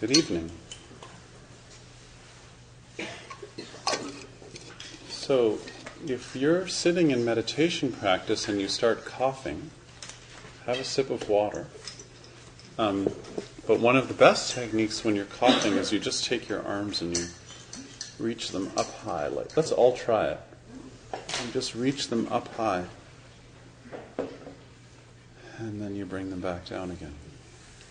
Good 0.00 0.16
evening. 0.16 0.52
So, 5.08 5.58
if 6.06 6.36
you're 6.36 6.68
sitting 6.68 7.10
in 7.10 7.24
meditation 7.24 7.90
practice 7.90 8.48
and 8.48 8.60
you 8.60 8.68
start 8.68 9.04
coughing, 9.04 9.72
have 10.66 10.78
a 10.78 10.84
sip 10.84 11.10
of 11.10 11.28
water. 11.28 11.66
Um, 12.78 13.12
but 13.66 13.80
one 13.80 13.96
of 13.96 14.06
the 14.06 14.14
best 14.14 14.54
techniques 14.54 15.04
when 15.04 15.16
you're 15.16 15.24
coughing 15.24 15.72
is 15.72 15.92
you 15.92 15.98
just 15.98 16.24
take 16.24 16.48
your 16.48 16.62
arms 16.62 17.02
and 17.02 17.18
you 17.18 17.24
reach 18.20 18.52
them 18.52 18.70
up 18.76 18.92
high. 19.00 19.26
Like 19.26 19.56
let's 19.56 19.72
all 19.72 19.96
try 19.96 20.28
it. 20.28 20.40
You 21.12 21.52
just 21.52 21.74
reach 21.74 22.06
them 22.06 22.28
up 22.30 22.54
high, 22.54 22.84
and 25.58 25.82
then 25.82 25.96
you 25.96 26.06
bring 26.06 26.30
them 26.30 26.40
back 26.40 26.66
down 26.66 26.92
again. 26.92 27.14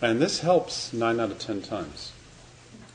And 0.00 0.20
this 0.20 0.40
helps 0.40 0.92
nine 0.92 1.18
out 1.18 1.30
of 1.30 1.38
ten 1.38 1.60
times. 1.60 2.12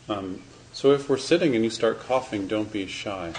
Um, 0.07 0.41
so 0.71 0.91
if 0.91 1.09
we're 1.09 1.17
sitting 1.17 1.55
and 1.55 1.63
you 1.63 1.69
start 1.69 1.99
coughing, 1.99 2.47
don't 2.47 2.71
be 2.71 2.87
shy. 2.87 3.33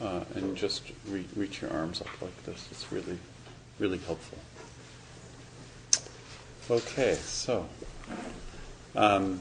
Uh, 0.00 0.24
and 0.34 0.56
just 0.56 0.82
re- 1.08 1.26
reach 1.36 1.60
your 1.60 1.70
arms 1.70 2.00
up 2.00 2.22
like 2.22 2.44
this. 2.44 2.68
It's 2.70 2.90
really, 2.90 3.18
really 3.78 3.98
helpful. 3.98 4.38
Okay, 6.70 7.14
so 7.16 7.66
um, 8.94 9.40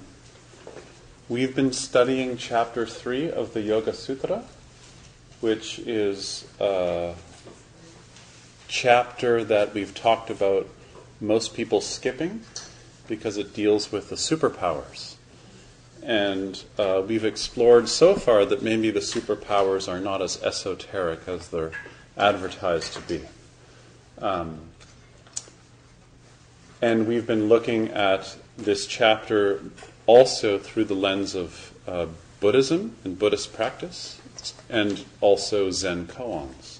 we've 1.29 1.55
been 1.55 1.71
studying 1.71 2.35
chapter 2.35 2.85
three 2.85 3.31
of 3.31 3.53
the 3.53 3.61
Yoga 3.61 3.93
Sutra, 3.93 4.43
which 5.39 5.79
is 5.79 6.45
a 6.59 7.13
chapter 8.67 9.43
that 9.43 9.73
we've 9.73 9.93
talked 9.93 10.29
about 10.29 10.67
most 11.21 11.53
people 11.53 11.79
skipping 11.79 12.41
because 13.09 13.35
it 13.35 13.53
deals 13.53 13.91
with 13.91 14.09
the 14.09 14.15
superpowers. 14.15 15.15
And 16.01 16.63
uh, 16.77 17.03
we've 17.05 17.25
explored 17.25 17.89
so 17.89 18.15
far 18.15 18.45
that 18.45 18.61
maybe 18.61 18.89
the 18.91 19.01
superpowers 19.01 19.91
are 19.91 19.99
not 19.99 20.21
as 20.21 20.41
esoteric 20.41 21.27
as 21.27 21.49
they're 21.49 21.71
advertised 22.17 22.93
to 22.93 23.01
be. 23.01 23.21
Um, 24.19 24.59
and 26.81 27.05
we've 27.05 27.27
been 27.27 27.49
looking 27.49 27.89
at 27.89 28.37
this 28.57 28.87
chapter 28.87 29.61
also 30.05 30.57
through 30.57 30.85
the 30.85 30.95
lens 30.95 31.35
of 31.35 31.73
uh, 31.85 32.05
Buddhism 32.39 32.95
and 33.03 33.19
Buddhist 33.19 33.53
practice, 33.53 34.21
and 34.69 35.03
also 35.19 35.71
Zen 35.71 36.07
koans. 36.07 36.77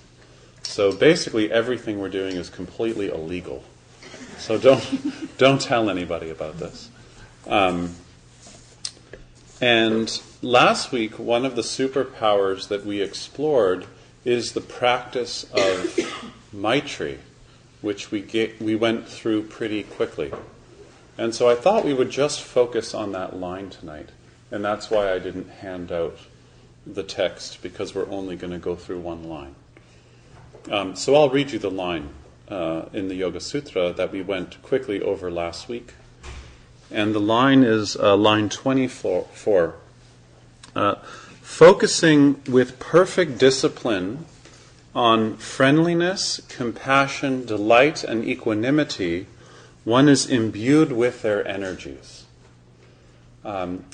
So 0.64 0.94
basically, 0.94 1.52
everything 1.52 2.00
we're 2.00 2.10
doing 2.10 2.38
is 2.38 2.50
completely 2.50 3.10
illegal. 3.10 3.64
So 4.40 4.58
don't 4.58 5.38
don't 5.38 5.62
tell 5.62 5.90
anybody 5.90 6.30
about 6.30 6.58
this. 6.58 6.90
Um, 7.48 7.96
and 9.62 10.22
last 10.42 10.92
week, 10.92 11.20
one 11.20 11.46
of 11.46 11.56
the 11.56 11.62
superpowers 11.62 12.70
that 12.70 12.86
we 12.86 13.02
explored 13.02 13.86
is 14.24 14.54
the 14.54 14.62
practice 14.62 15.44
of 15.52 16.34
Maitri, 16.54 17.18
which 17.82 18.12
we 18.12 18.22
get, 18.22 18.62
we 18.62 18.76
went 18.76 19.08
through 19.08 19.44
pretty 19.44 19.84
quickly. 19.84 20.32
And 21.18 21.36
so 21.36 21.50
I 21.50 21.56
thought 21.56 21.84
we 21.84 21.94
would 21.94 22.10
just 22.10 22.42
focus 22.42 22.94
on 22.94 23.12
that 23.12 23.36
line 23.36 23.70
tonight, 23.70 24.10
and 24.52 24.64
that's 24.64 24.90
why 24.90 25.14
I 25.14 25.20
didn't 25.20 25.50
hand 25.50 25.92
out 25.92 26.18
the 26.88 27.04
text 27.04 27.62
because 27.62 27.94
we're 27.94 28.10
only 28.10 28.38
going 28.38 28.54
to 28.54 28.60
go 28.60 28.76
through 28.76 29.00
one 29.00 29.28
line. 29.28 29.56
Um, 30.72 30.96
so 30.96 31.16
I'll 31.16 31.30
read 31.30 31.52
you 31.52 31.60
the 31.60 31.72
line 31.72 32.10
uh, 32.50 32.86
in 32.94 33.08
the 33.08 33.16
Yoga 33.16 33.40
Sutra 33.40 33.94
that 33.94 34.12
we 34.12 34.22
went 34.22 34.62
quickly 34.64 35.02
over 35.02 35.30
last 35.30 35.70
week. 35.70 35.94
And 36.92 37.14
the 37.14 37.20
line 37.20 37.64
is 37.64 37.96
uh, 37.96 38.18
line 38.18 38.50
24. 38.50 39.76
Uh, 40.76 40.96
focusing 41.42 42.42
with 42.48 42.80
perfect 42.80 43.38
discipline 43.38 44.26
on 44.96 45.38
friendliness, 45.38 46.42
compassion, 46.50 47.46
delight, 47.46 48.04
and 48.04 48.26
equanimity, 48.26 49.28
one 49.84 50.10
is 50.10 50.26
imbued 50.26 50.92
with 50.92 51.22
their 51.22 51.48
energies. 51.48 52.26
Um, 53.46 53.86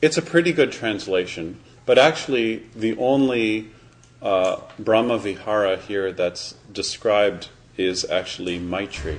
it's 0.00 0.18
a 0.18 0.22
pretty 0.22 0.52
good 0.52 0.72
translation, 0.72 1.58
but 1.86 1.98
actually, 1.98 2.64
the 2.76 2.96
only 2.98 3.70
uh, 4.22 4.60
Brahma 4.78 5.18
Vihara 5.18 5.76
here 5.76 6.12
that's 6.12 6.54
described 6.72 7.48
is 7.76 8.04
actually 8.08 8.58
Maitri, 8.58 9.18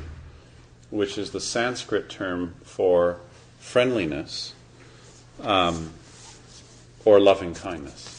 which 0.90 1.18
is 1.18 1.32
the 1.32 1.40
Sanskrit 1.40 2.10
term 2.10 2.56
for 2.64 3.20
friendliness 3.60 4.54
um, 5.42 5.92
or 7.04 7.20
loving 7.20 7.54
kindness. 7.54 8.12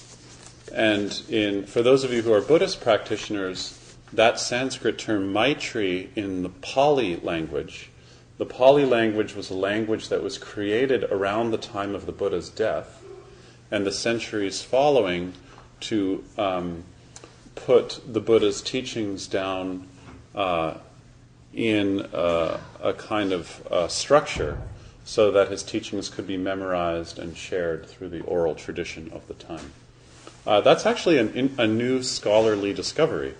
And 0.74 1.22
in, 1.28 1.64
for 1.64 1.82
those 1.82 2.04
of 2.04 2.12
you 2.12 2.22
who 2.22 2.32
are 2.32 2.40
Buddhist 2.40 2.80
practitioners, 2.80 3.96
that 4.12 4.38
Sanskrit 4.38 4.98
term 4.98 5.32
Maitri 5.32 6.10
in 6.16 6.42
the 6.42 6.48
Pali 6.48 7.16
language, 7.16 7.90
the 8.38 8.46
Pali 8.46 8.84
language 8.84 9.34
was 9.34 9.50
a 9.50 9.54
language 9.54 10.08
that 10.08 10.22
was 10.22 10.38
created 10.38 11.04
around 11.04 11.50
the 11.50 11.58
time 11.58 11.94
of 11.94 12.06
the 12.06 12.12
Buddha's 12.12 12.50
death 12.50 13.02
and 13.70 13.86
the 13.86 13.92
centuries 13.92 14.62
following 14.62 15.32
to 15.80 16.24
um, 16.38 16.84
put 17.54 18.00
the 18.06 18.20
Buddha's 18.20 18.62
teachings 18.62 19.26
down 19.26 19.88
uh, 20.34 20.74
in 21.52 22.02
uh, 22.14 22.60
a 22.82 22.92
kind 22.92 23.32
of 23.32 23.66
uh, 23.70 23.88
structure 23.88 24.58
so 25.04 25.30
that 25.30 25.48
his 25.50 25.62
teachings 25.62 26.08
could 26.08 26.26
be 26.26 26.36
memorized 26.36 27.18
and 27.18 27.36
shared 27.36 27.86
through 27.86 28.08
the 28.08 28.20
oral 28.22 28.54
tradition 28.54 29.10
of 29.12 29.26
the 29.28 29.34
time. 29.34 29.72
Uh, 30.46 30.60
that's 30.60 30.86
actually 30.86 31.18
an, 31.18 31.54
a 31.58 31.66
new 31.66 32.02
scholarly 32.02 32.72
discovery 32.72 33.34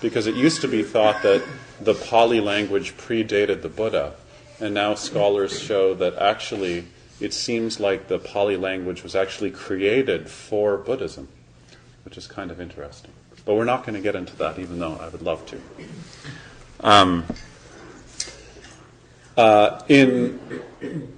because 0.00 0.26
it 0.26 0.34
used 0.34 0.60
to 0.60 0.68
be 0.68 0.82
thought 0.82 1.22
that 1.22 1.42
the 1.80 1.94
Pali 1.94 2.40
language 2.40 2.96
predated 2.96 3.62
the 3.62 3.68
Buddha, 3.68 4.14
and 4.60 4.72
now 4.72 4.94
scholars 4.94 5.58
show 5.58 5.94
that 5.94 6.14
actually 6.16 6.84
it 7.20 7.34
seems 7.34 7.80
like 7.80 8.06
the 8.06 8.18
Pali 8.18 8.56
language 8.56 9.02
was 9.02 9.16
actually 9.16 9.50
created 9.50 10.28
for 10.28 10.76
Buddhism 10.76 11.28
which 12.04 12.16
is 12.16 12.26
kind 12.26 12.50
of 12.50 12.60
interesting. 12.60 13.12
But 13.44 13.54
we're 13.54 13.64
not 13.64 13.84
going 13.84 13.94
to 13.94 14.00
get 14.00 14.14
into 14.14 14.36
that, 14.36 14.58
even 14.58 14.78
though 14.78 14.96
I 14.96 15.08
would 15.08 15.22
love 15.22 15.44
to. 15.46 15.60
Um, 16.80 17.24
uh, 19.36 19.82
in 19.88 20.38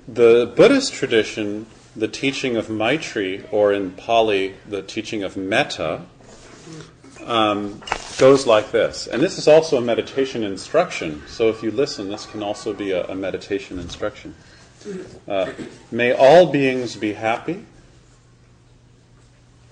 the 0.06 0.52
Buddhist 0.54 0.92
tradition, 0.92 1.66
the 1.96 2.08
teaching 2.08 2.56
of 2.56 2.68
Maitri, 2.68 3.44
or 3.50 3.72
in 3.72 3.92
Pali, 3.92 4.54
the 4.68 4.82
teaching 4.82 5.22
of 5.22 5.36
Metta, 5.36 6.02
um, 7.24 7.82
goes 8.18 8.46
like 8.46 8.70
this. 8.70 9.06
And 9.06 9.22
this 9.22 9.38
is 9.38 9.48
also 9.48 9.78
a 9.78 9.80
meditation 9.80 10.44
instruction. 10.44 11.22
So 11.26 11.48
if 11.48 11.62
you 11.62 11.70
listen, 11.70 12.08
this 12.08 12.26
can 12.26 12.42
also 12.42 12.72
be 12.72 12.92
a, 12.92 13.06
a 13.06 13.14
meditation 13.14 13.78
instruction. 13.78 14.34
Uh, 15.28 15.52
May 15.90 16.12
all 16.12 16.50
beings 16.50 16.96
be 16.96 17.12
happy. 17.12 17.64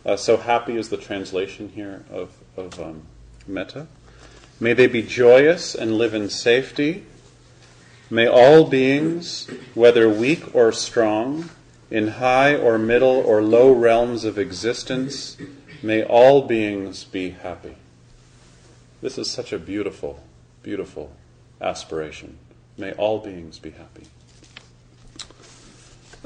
Uh, 0.05 0.17
so 0.17 0.37
happy 0.37 0.77
is 0.77 0.89
the 0.89 0.97
translation 0.97 1.71
here 1.71 2.05
of, 2.11 2.31
of 2.57 2.81
um, 2.81 3.03
metta. 3.47 3.87
May 4.61 4.73
they 4.73 4.87
be 4.87 5.03
joyous 5.03 5.75
and 5.75 5.99
live 5.99 6.15
in 6.15 6.29
safety. 6.29 7.05
May 8.11 8.27
all 8.27 8.65
beings, 8.65 9.49
whether 9.75 10.09
weak 10.09 10.55
or 10.55 10.73
strong, 10.73 11.51
in 11.91 12.09
high 12.09 12.55
or 12.55 12.79
middle 12.79 13.17
or 13.17 13.43
low 13.43 13.73
realms 13.73 14.25
of 14.25 14.39
existence, 14.39 15.37
may 15.83 16.03
all 16.03 16.43
beings 16.43 17.05
be 17.05 17.31
happy. 17.31 17.77
This 19.01 19.19
is 19.19 19.31
such 19.31 19.53
a 19.53 19.59
beautiful, 19.59 20.23
beautiful 20.63 21.13
aspiration. 21.61 22.39
May 22.77 22.93
all 22.93 23.19
beings 23.19 23.59
be 23.59 23.71
happy. 23.71 24.07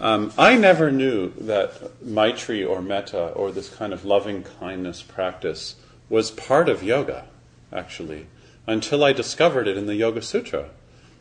Um, 0.03 0.33
I 0.37 0.57
never 0.57 0.91
knew 0.91 1.33
that 1.39 2.03
Maitri 2.05 2.65
or 2.65 2.83
Metta 2.83 3.29
or 3.29 3.53
this 3.53 3.69
kind 3.69 3.93
of 3.93 4.05
loving 4.05 4.43
kindness 4.43 5.01
practice 5.01 5.77
was 6.09 6.33
part 6.33 6.69
of 6.69 6.83
yoga, 6.83 7.27
actually, 7.73 8.27
until 8.67 9.05
I 9.05 9.13
discovered 9.13 9.69
it 9.69 9.79
in 9.79 9.87
the 9.87 9.95
Yoga 9.95 10.21
Sutra. 10.21 10.71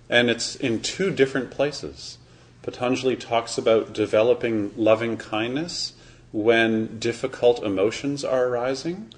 And 0.09 0.31
it's 0.31 0.55
in 0.55 0.81
two 0.81 1.11
different 1.11 1.51
places. 1.51 2.17
Patanjali 2.63 3.15
talks 3.17 3.55
about 3.55 3.93
developing 3.93 4.71
loving 4.75 5.15
kindness 5.15 5.93
when 6.31 6.97
difficult 6.97 7.63
emotions 7.63 8.23
are 8.23 8.47
arising. 8.47 9.13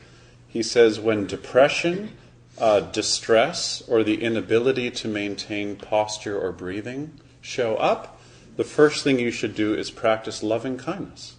He 0.49 0.61
says 0.61 0.99
when 0.99 1.25
depression, 1.25 2.17
uh, 2.57 2.81
distress, 2.81 3.81
or 3.87 4.03
the 4.03 4.21
inability 4.23 4.91
to 4.91 5.07
maintain 5.07 5.77
posture 5.77 6.37
or 6.37 6.51
breathing 6.51 7.17
show 7.39 7.77
up, 7.77 8.12
the 8.55 8.63
first 8.63 9.03
thing 9.03 9.19
you 9.19 9.31
should 9.31 9.55
do 9.55 9.73
is 9.73 9.91
practice 9.91 10.43
loving 10.43 10.77
kindness 10.77 11.35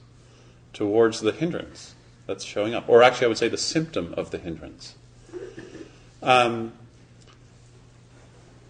towards 0.73 1.21
the 1.21 1.33
hindrance 1.33 1.95
that's 2.27 2.45
showing 2.45 2.75
up. 2.75 2.89
Or 2.89 3.03
actually, 3.03 3.27
I 3.27 3.29
would 3.29 3.39
say 3.39 3.49
the 3.49 3.57
symptom 3.57 4.15
of 4.17 4.31
the 4.31 4.39
hindrance. 4.39 4.95
Um, 6.23 6.73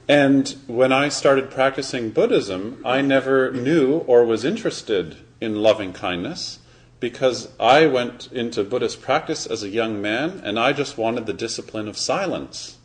and 0.08 0.54
when 0.66 0.92
I 0.92 1.08
started 1.08 1.50
practicing 1.50 2.10
Buddhism, 2.10 2.82
I 2.84 3.00
never 3.00 3.52
knew 3.52 3.98
or 3.98 4.24
was 4.24 4.44
interested 4.44 5.16
in 5.40 5.62
loving 5.62 5.92
kindness 5.92 6.58
because 7.00 7.48
I 7.58 7.86
went 7.86 8.30
into 8.32 8.64
Buddhist 8.64 9.00
practice 9.00 9.46
as 9.46 9.62
a 9.62 9.68
young 9.68 10.02
man 10.02 10.40
and 10.44 10.58
I 10.58 10.72
just 10.72 10.98
wanted 10.98 11.26
the 11.26 11.32
discipline 11.32 11.88
of 11.88 11.96
silence. 11.96 12.78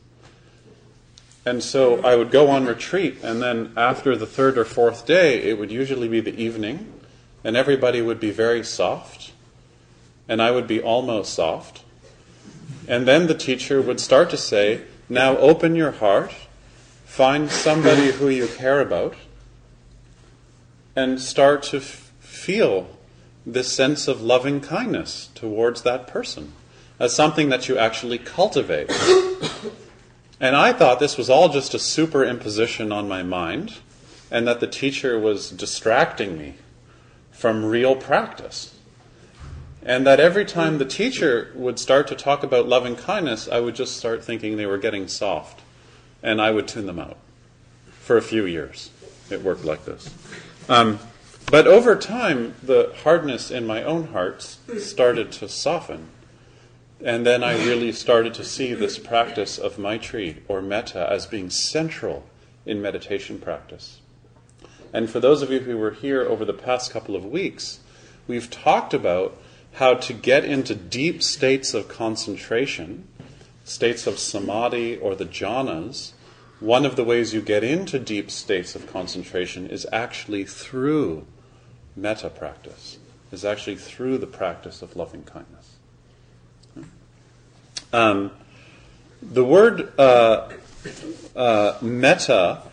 And 1.45 1.63
so 1.63 2.01
I 2.03 2.15
would 2.15 2.31
go 2.31 2.49
on 2.49 2.65
retreat, 2.65 3.17
and 3.23 3.41
then 3.41 3.73
after 3.77 4.15
the 4.15 4.27
third 4.27 4.57
or 4.57 4.65
fourth 4.65 5.05
day, 5.05 5.41
it 5.43 5.57
would 5.57 5.71
usually 5.71 6.07
be 6.07 6.19
the 6.19 6.35
evening, 6.35 6.91
and 7.43 7.55
everybody 7.55 8.01
would 8.01 8.19
be 8.19 8.31
very 8.31 8.63
soft, 8.63 9.31
and 10.27 10.41
I 10.41 10.51
would 10.51 10.67
be 10.67 10.81
almost 10.81 11.33
soft. 11.33 11.83
And 12.87 13.07
then 13.07 13.27
the 13.27 13.35
teacher 13.35 13.81
would 13.81 13.99
start 13.99 14.29
to 14.31 14.37
say, 14.37 14.81
Now 15.07 15.37
open 15.37 15.75
your 15.75 15.91
heart, 15.91 16.33
find 17.05 17.49
somebody 17.49 18.11
who 18.11 18.29
you 18.29 18.47
care 18.47 18.81
about, 18.81 19.15
and 20.95 21.21
start 21.21 21.63
to 21.63 21.77
f- 21.77 22.11
feel 22.19 22.87
this 23.45 23.71
sense 23.71 24.07
of 24.07 24.21
loving 24.21 24.59
kindness 24.59 25.29
towards 25.35 25.83
that 25.83 26.07
person 26.07 26.53
as 26.99 27.15
something 27.15 27.49
that 27.49 27.69
you 27.69 27.77
actually 27.77 28.17
cultivate. 28.17 28.91
And 30.39 30.55
I 30.55 30.71
thought 30.71 30.99
this 30.99 31.17
was 31.17 31.29
all 31.29 31.49
just 31.49 31.73
a 31.73 31.77
superimposition 31.77 32.93
on 32.93 33.09
my 33.09 33.23
mind, 33.23 33.75
and 34.31 34.47
that 34.47 34.59
the 34.59 34.67
teacher 34.67 35.19
was 35.19 35.49
distracting 35.49 36.37
me 36.37 36.55
from 37.31 37.65
real 37.65 37.95
practice. 37.95 38.75
And 39.83 40.05
that 40.07 40.19
every 40.19 40.45
time 40.45 40.77
the 40.77 40.85
teacher 40.85 41.51
would 41.55 41.79
start 41.79 42.07
to 42.07 42.15
talk 42.15 42.43
about 42.43 42.67
loving 42.67 42.95
kindness, 42.95 43.49
I 43.49 43.59
would 43.59 43.75
just 43.75 43.97
start 43.97 44.23
thinking 44.23 44.55
they 44.55 44.65
were 44.65 44.77
getting 44.77 45.07
soft, 45.07 45.61
and 46.23 46.41
I 46.41 46.51
would 46.51 46.67
tune 46.67 46.85
them 46.85 46.99
out. 46.99 47.17
For 48.01 48.17
a 48.17 48.21
few 48.21 48.45
years, 48.45 48.91
it 49.29 49.43
worked 49.43 49.65
like 49.65 49.85
this. 49.85 50.13
Um, 50.67 50.99
but 51.51 51.67
over 51.67 51.95
time, 51.95 52.55
the 52.63 52.93
hardness 53.03 53.51
in 53.51 53.65
my 53.65 53.83
own 53.83 54.07
heart 54.07 54.41
started 54.77 55.31
to 55.33 55.49
soften 55.49 56.07
and 57.03 57.25
then 57.25 57.43
I 57.43 57.53
really 57.65 57.91
started 57.91 58.33
to 58.35 58.43
see 58.43 58.73
this 58.73 58.99
practice 58.99 59.57
of 59.57 59.77
Maitri 59.77 60.43
or 60.47 60.61
Metta 60.61 61.07
as 61.09 61.25
being 61.25 61.49
central 61.49 62.25
in 62.65 62.81
meditation 62.81 63.39
practice. 63.39 64.01
And 64.91 65.09
for 65.09 65.19
those 65.19 65.41
of 65.41 65.51
you 65.51 65.59
who 65.61 65.77
were 65.77 65.91
here 65.91 66.23
over 66.23 66.43
the 66.43 66.53
past 66.53 66.91
couple 66.91 67.15
of 67.15 67.25
weeks, 67.25 67.79
we've 68.27 68.49
talked 68.49 68.93
about 68.93 69.39
how 69.73 69.93
to 69.93 70.13
get 70.13 70.43
into 70.43 70.75
deep 70.75 71.21
states 71.21 71.73
of 71.73 71.87
concentration, 71.87 73.07
states 73.63 74.07
of 74.07 74.19
samadhi 74.19 74.97
or 74.97 75.15
the 75.15 75.25
jhanas. 75.25 76.13
One 76.59 76.85
of 76.85 76.95
the 76.95 77.03
ways 77.03 77.33
you 77.33 77.41
get 77.41 77.63
into 77.63 77.99
deep 77.99 78.29
states 78.29 78.75
of 78.75 78.91
concentration 78.91 79.67
is 79.67 79.87
actually 79.93 80.43
through 80.43 81.25
metta 81.95 82.29
practice, 82.29 82.97
is 83.31 83.45
actually 83.45 83.77
through 83.77 84.17
the 84.17 84.27
practice 84.27 84.81
of 84.81 84.95
loving 84.95 85.23
kindness. 85.23 85.58
Um, 87.91 88.31
the 89.21 89.43
word 89.43 89.91
uh, 89.99 90.49
uh, 91.35 91.77
metta, 91.81 92.63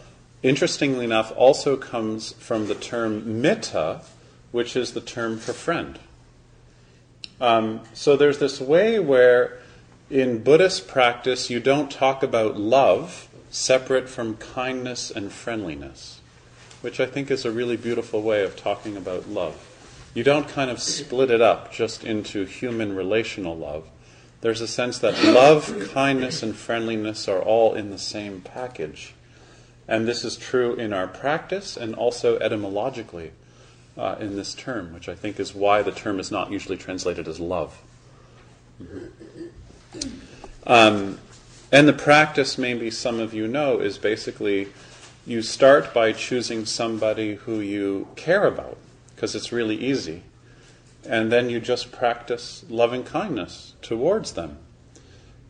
interestingly 0.42 1.04
enough, 1.04 1.32
also 1.36 1.76
comes 1.76 2.32
from 2.32 2.68
the 2.68 2.74
term 2.74 3.40
mitta, 3.40 4.02
which 4.52 4.76
is 4.76 4.92
the 4.92 5.00
term 5.00 5.38
for 5.38 5.52
friend. 5.52 5.98
Um, 7.40 7.80
so 7.92 8.16
there's 8.16 8.38
this 8.38 8.60
way 8.60 8.98
where 8.98 9.58
in 10.08 10.42
Buddhist 10.42 10.88
practice 10.88 11.50
you 11.50 11.60
don't 11.60 11.90
talk 11.90 12.22
about 12.22 12.56
love 12.56 13.28
separate 13.50 14.08
from 14.08 14.36
kindness 14.36 15.10
and 15.10 15.32
friendliness, 15.32 16.20
which 16.80 17.00
I 17.00 17.06
think 17.06 17.30
is 17.30 17.44
a 17.44 17.50
really 17.50 17.76
beautiful 17.76 18.23
way 18.23 18.42
of 18.44 18.56
talking 18.56 18.96
about 18.96 19.28
love. 19.28 19.62
You 20.14 20.23
don't 20.25 20.49
kind 20.49 20.70
of 20.70 20.80
split 20.80 21.30
it 21.30 21.42
up 21.42 21.73
just 21.73 22.04
into 22.04 22.44
human 22.44 22.94
relational 22.94 23.56
love 23.56 23.88
there's 24.40 24.61
a 24.61 24.69
sense 24.69 24.99
that 24.99 25.23
love, 25.25 25.90
kindness, 25.93 26.43
and 26.43 26.55
friendliness 26.55 27.28
are 27.28 27.40
all 27.40 27.75
in 27.75 27.90
the 27.90 27.99
same 27.99 28.40
package. 28.40 29.14
And 29.88 30.07
this 30.07 30.25
is 30.25 30.37
true 30.37 30.75
in 30.75 30.93
our 30.93 31.07
practice 31.07 31.76
and 31.76 31.95
also 31.95 32.38
etymologically 32.38 33.33
uh, 33.97 34.16
in 34.21 34.37
this 34.37 34.55
term, 34.55 34.93
which 34.93 35.09
I 35.09 35.14
think 35.14 35.40
is 35.40 35.55
why 35.55 35.83
the 35.83 35.93
term 35.93 36.21
is 36.21 36.31
not 36.31 36.50
usually 36.50 36.76
translated 36.76 37.28
as 37.28 37.40
love. 37.40 37.81
Um, 40.66 41.19
and 41.73 41.88
the 41.88 41.93
practice, 41.93 42.59
maybe 42.59 42.90
some 42.90 43.21
of 43.21 43.33
you 43.33 43.49
know, 43.49 43.78
is 43.78 43.97
basically 43.97 44.69
you 45.26 45.43
start 45.43 45.95
by 45.95 46.12
choosing 46.12 46.66
somebody 46.66 47.37
who 47.37 47.61
you 47.61 48.09
care 48.16 48.47
about, 48.47 48.76
because 49.14 49.35
it's 49.35 49.50
really 49.50 49.76
easy 49.76 50.23
and 51.08 51.30
then 51.30 51.48
you 51.48 51.60
just 51.60 51.92
practice 51.92 52.64
loving 52.68 53.04
kindness 53.04 53.75
towards 53.82 54.32
them. 54.32 54.58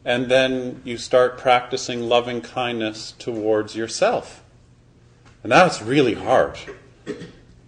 And 0.04 0.28
then 0.30 0.82
you 0.84 0.98
start 0.98 1.36
practicing 1.36 2.02
loving 2.02 2.40
kindness 2.40 3.12
towards 3.18 3.74
yourself. 3.74 4.42
And 5.42 5.50
that's 5.50 5.82
really 5.82 6.14
hard, 6.14 6.58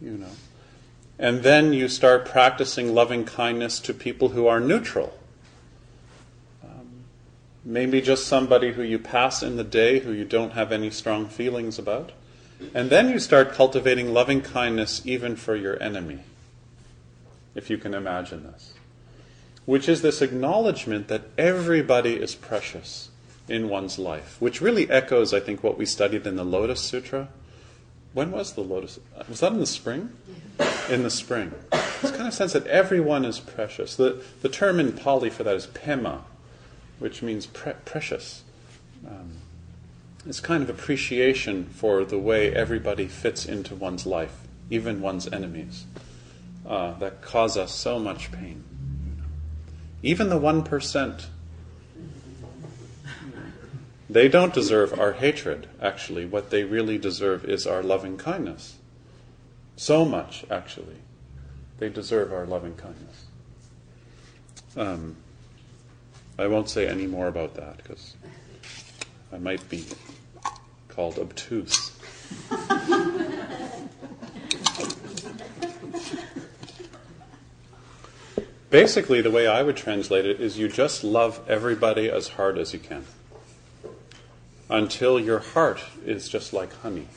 you 0.00 0.12
know. 0.12 0.30
And 1.18 1.42
then 1.42 1.72
you 1.72 1.88
start 1.88 2.26
practicing 2.26 2.94
loving 2.94 3.24
kindness 3.24 3.80
to 3.80 3.94
people 3.94 4.30
who 4.30 4.46
are 4.46 4.60
neutral. 4.60 5.18
Um, 6.62 7.04
maybe 7.64 8.00
just 8.00 8.28
somebody 8.28 8.72
who 8.72 8.82
you 8.82 9.00
pass 9.00 9.42
in 9.42 9.56
the 9.56 9.64
day 9.64 9.98
who 9.98 10.12
you 10.12 10.24
don't 10.24 10.52
have 10.52 10.70
any 10.70 10.90
strong 10.90 11.26
feelings 11.26 11.76
about. 11.78 12.12
And 12.72 12.90
then 12.90 13.08
you 13.08 13.18
start 13.18 13.52
cultivating 13.52 14.12
loving 14.12 14.42
kindness 14.42 15.02
even 15.04 15.34
for 15.34 15.56
your 15.56 15.80
enemy 15.82 16.20
if 17.58 17.68
you 17.68 17.76
can 17.76 17.92
imagine 17.92 18.44
this, 18.44 18.72
which 19.66 19.88
is 19.88 20.00
this 20.00 20.22
acknowledgement 20.22 21.08
that 21.08 21.22
everybody 21.36 22.14
is 22.14 22.36
precious 22.36 23.10
in 23.48 23.68
one's 23.68 23.98
life, 23.98 24.36
which 24.38 24.60
really 24.60 24.88
echoes, 24.88 25.34
I 25.34 25.40
think, 25.40 25.64
what 25.64 25.76
we 25.76 25.84
studied 25.84 26.24
in 26.24 26.36
the 26.36 26.44
Lotus 26.44 26.80
Sutra. 26.80 27.28
When 28.12 28.30
was 28.30 28.52
the 28.52 28.60
Lotus? 28.60 29.00
Was 29.28 29.40
that 29.40 29.52
in 29.52 29.58
the 29.58 29.66
spring? 29.66 30.10
In 30.88 31.02
the 31.02 31.10
spring. 31.10 31.52
This 32.00 32.12
kind 32.12 32.28
of 32.28 32.34
sense 32.34 32.52
that 32.52 32.66
everyone 32.68 33.24
is 33.24 33.40
precious. 33.40 33.96
The, 33.96 34.22
the 34.40 34.48
term 34.48 34.78
in 34.78 34.92
Pali 34.92 35.28
for 35.28 35.42
that 35.42 35.56
is 35.56 35.66
pema, 35.66 36.20
which 37.00 37.22
means 37.22 37.46
pre- 37.46 37.72
precious. 37.84 38.44
Um, 39.04 39.32
it's 40.26 40.38
kind 40.38 40.62
of 40.62 40.70
appreciation 40.70 41.64
for 41.64 42.04
the 42.04 42.18
way 42.18 42.54
everybody 42.54 43.08
fits 43.08 43.46
into 43.46 43.74
one's 43.74 44.06
life, 44.06 44.42
even 44.70 45.00
one's 45.00 45.26
enemies 45.26 45.86
uh, 46.68 46.92
that 46.98 47.22
cause 47.22 47.56
us 47.56 47.72
so 47.72 47.98
much 47.98 48.30
pain. 48.30 48.62
Even 50.02 50.28
the 50.28 50.38
1%, 50.38 51.24
they 54.10 54.28
don't 54.28 54.52
deserve 54.52 54.98
our 54.98 55.14
hatred, 55.14 55.68
actually. 55.80 56.26
What 56.26 56.50
they 56.50 56.64
really 56.64 56.98
deserve 56.98 57.44
is 57.44 57.66
our 57.66 57.82
loving 57.82 58.18
kindness. 58.18 58.76
So 59.76 60.04
much, 60.04 60.44
actually. 60.50 60.96
They 61.78 61.88
deserve 61.88 62.32
our 62.32 62.46
loving 62.46 62.74
kindness. 62.74 63.26
Um, 64.76 65.16
I 66.38 66.46
won't 66.46 66.68
say 66.68 66.86
any 66.86 67.06
more 67.06 67.28
about 67.28 67.54
that 67.54 67.78
because 67.78 68.14
I 69.32 69.38
might 69.38 69.68
be 69.68 69.84
called 70.88 71.18
obtuse. 71.18 71.92
Basically, 78.70 79.22
the 79.22 79.30
way 79.30 79.46
I 79.46 79.62
would 79.62 79.76
translate 79.76 80.26
it 80.26 80.40
is 80.40 80.58
you 80.58 80.68
just 80.68 81.02
love 81.02 81.40
everybody 81.48 82.10
as 82.10 82.28
hard 82.28 82.58
as 82.58 82.74
you 82.74 82.78
can 82.78 83.06
until 84.68 85.18
your 85.18 85.38
heart 85.38 85.82
is 86.04 86.28
just 86.28 86.52
like 86.52 86.72
honey. 86.82 87.08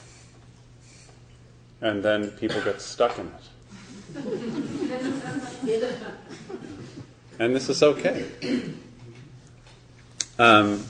And 1.81 2.03
then 2.03 2.31
people 2.31 2.62
get 2.62 2.81
stuck 2.81 3.20
in 3.20 3.27
it. 3.27 3.41
and 7.39 7.55
this 7.55 7.67
is 7.70 7.84
okay. 7.84 8.25
Um, 10.39 10.86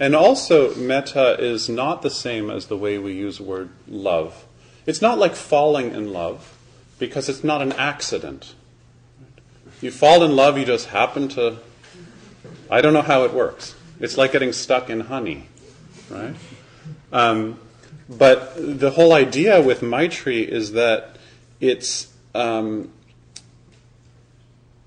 and 0.00 0.14
also, 0.14 0.74
metta 0.76 1.36
is 1.38 1.68
not 1.68 2.02
the 2.02 2.10
same 2.10 2.50
as 2.50 2.66
the 2.66 2.76
way 2.76 2.98
we 2.98 3.12
use 3.12 3.38
the 3.38 3.44
word 3.44 3.70
love. 3.88 4.46
It's 4.86 5.00
not 5.00 5.18
like 5.18 5.34
falling 5.34 5.92
in 5.92 6.12
love 6.12 6.56
because 6.98 7.28
it's 7.28 7.44
not 7.44 7.62
an 7.62 7.72
accident. 7.72 8.54
You 9.80 9.90
fall 9.90 10.22
in 10.22 10.36
love, 10.36 10.58
you 10.58 10.64
just 10.64 10.88
happen 10.88 11.28
to. 11.30 11.58
I 12.70 12.80
don't 12.80 12.92
know 12.92 13.02
how 13.02 13.24
it 13.24 13.32
works. 13.32 13.74
It's 14.00 14.16
like 14.16 14.32
getting 14.32 14.52
stuck 14.52 14.90
in 14.90 15.00
honey, 15.00 15.48
right? 16.08 16.34
Um, 17.12 17.58
but 18.08 18.54
the 18.56 18.90
whole 18.92 19.12
idea 19.12 19.60
with 19.60 19.82
Maitri 19.82 20.42
is 20.42 20.72
that 20.72 21.16
it's. 21.60 22.12
Um, 22.34 22.90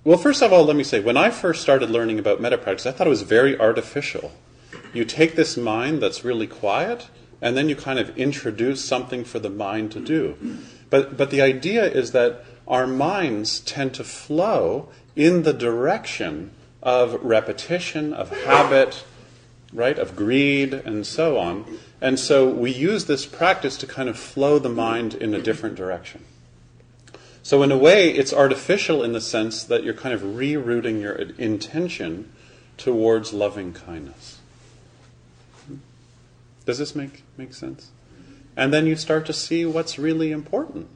well, 0.04 0.18
first 0.18 0.44
of 0.44 0.54
all, 0.54 0.64
let 0.64 0.76
me 0.76 0.84
say, 0.84 1.00
when 1.00 1.18
I 1.18 1.32
first 1.32 1.62
started 1.62 1.90
learning 1.90 2.20
about 2.20 2.40
metta 2.40 2.58
practice, 2.58 2.86
I 2.86 2.92
thought 2.92 3.08
it 3.08 3.10
was 3.10 3.24
very 3.24 3.60
artificial. 3.60 4.32
You 4.94 5.04
take 5.04 5.36
this 5.36 5.58
mind 5.58 6.00
that's 6.02 6.24
really 6.24 6.48
quiet, 6.48 7.08
and 7.46 7.56
then 7.56 7.70
you 7.70 7.76
kind 7.76 8.00
of 8.00 8.18
introduce 8.18 8.84
something 8.84 9.24
for 9.24 9.38
the 9.38 9.52
mind 9.52 9.92
to 9.92 10.00
do. 10.00 10.36
But, 10.90 11.16
but 11.16 11.30
the 11.30 11.44
idea 11.44 11.86
is 11.86 12.12
that 12.12 12.44
our 12.68 12.88
minds 12.88 13.60
tend 13.60 13.94
to 13.94 14.04
flow 14.04 14.90
in 15.16 15.44
the 15.44 15.54
direction 15.54 16.50
of 16.82 17.14
repetition, 17.24 18.16
of 18.16 18.32
habit, 18.46 19.04
right, 19.72 20.00
of 20.00 20.16
greed, 20.16 20.74
and 20.74 21.06
so 21.06 21.38
on. 21.38 21.78
And 22.02 22.20
so 22.20 22.50
we 22.50 22.72
use 22.72 23.06
this 23.06 23.28
practice 23.28 23.78
to 23.78 23.86
kind 23.86 24.10
of 24.10 24.18
flow 24.18 24.58
the 24.58 24.68
mind 24.68 25.14
in 25.14 25.36
a 25.36 25.42
different 25.42 25.76
direction. 25.76 26.26
So, 27.44 27.62
in 27.62 27.72
a 27.72 27.78
way, 27.78 28.10
it's 28.10 28.34
artificial 28.34 29.04
in 29.04 29.14
the 29.14 29.22
sense 29.22 29.64
that 29.66 29.84
you're 29.84 29.94
kind 29.94 30.16
of 30.16 30.22
rerouting 30.22 31.00
your 31.00 31.14
intention 31.14 32.32
towards 32.76 33.34
loving 33.34 33.72
kindness. 33.72 34.40
Does 36.66 36.80
this 36.80 36.96
make, 36.96 37.24
make 37.38 37.54
sense? 37.54 37.92
And 38.58 38.74
then 38.74 38.88
you 38.88 38.96
start 38.96 39.26
to 39.28 39.34
see 39.34 39.66
what's 39.66 40.00
really 40.00 40.32
important. 40.32 40.88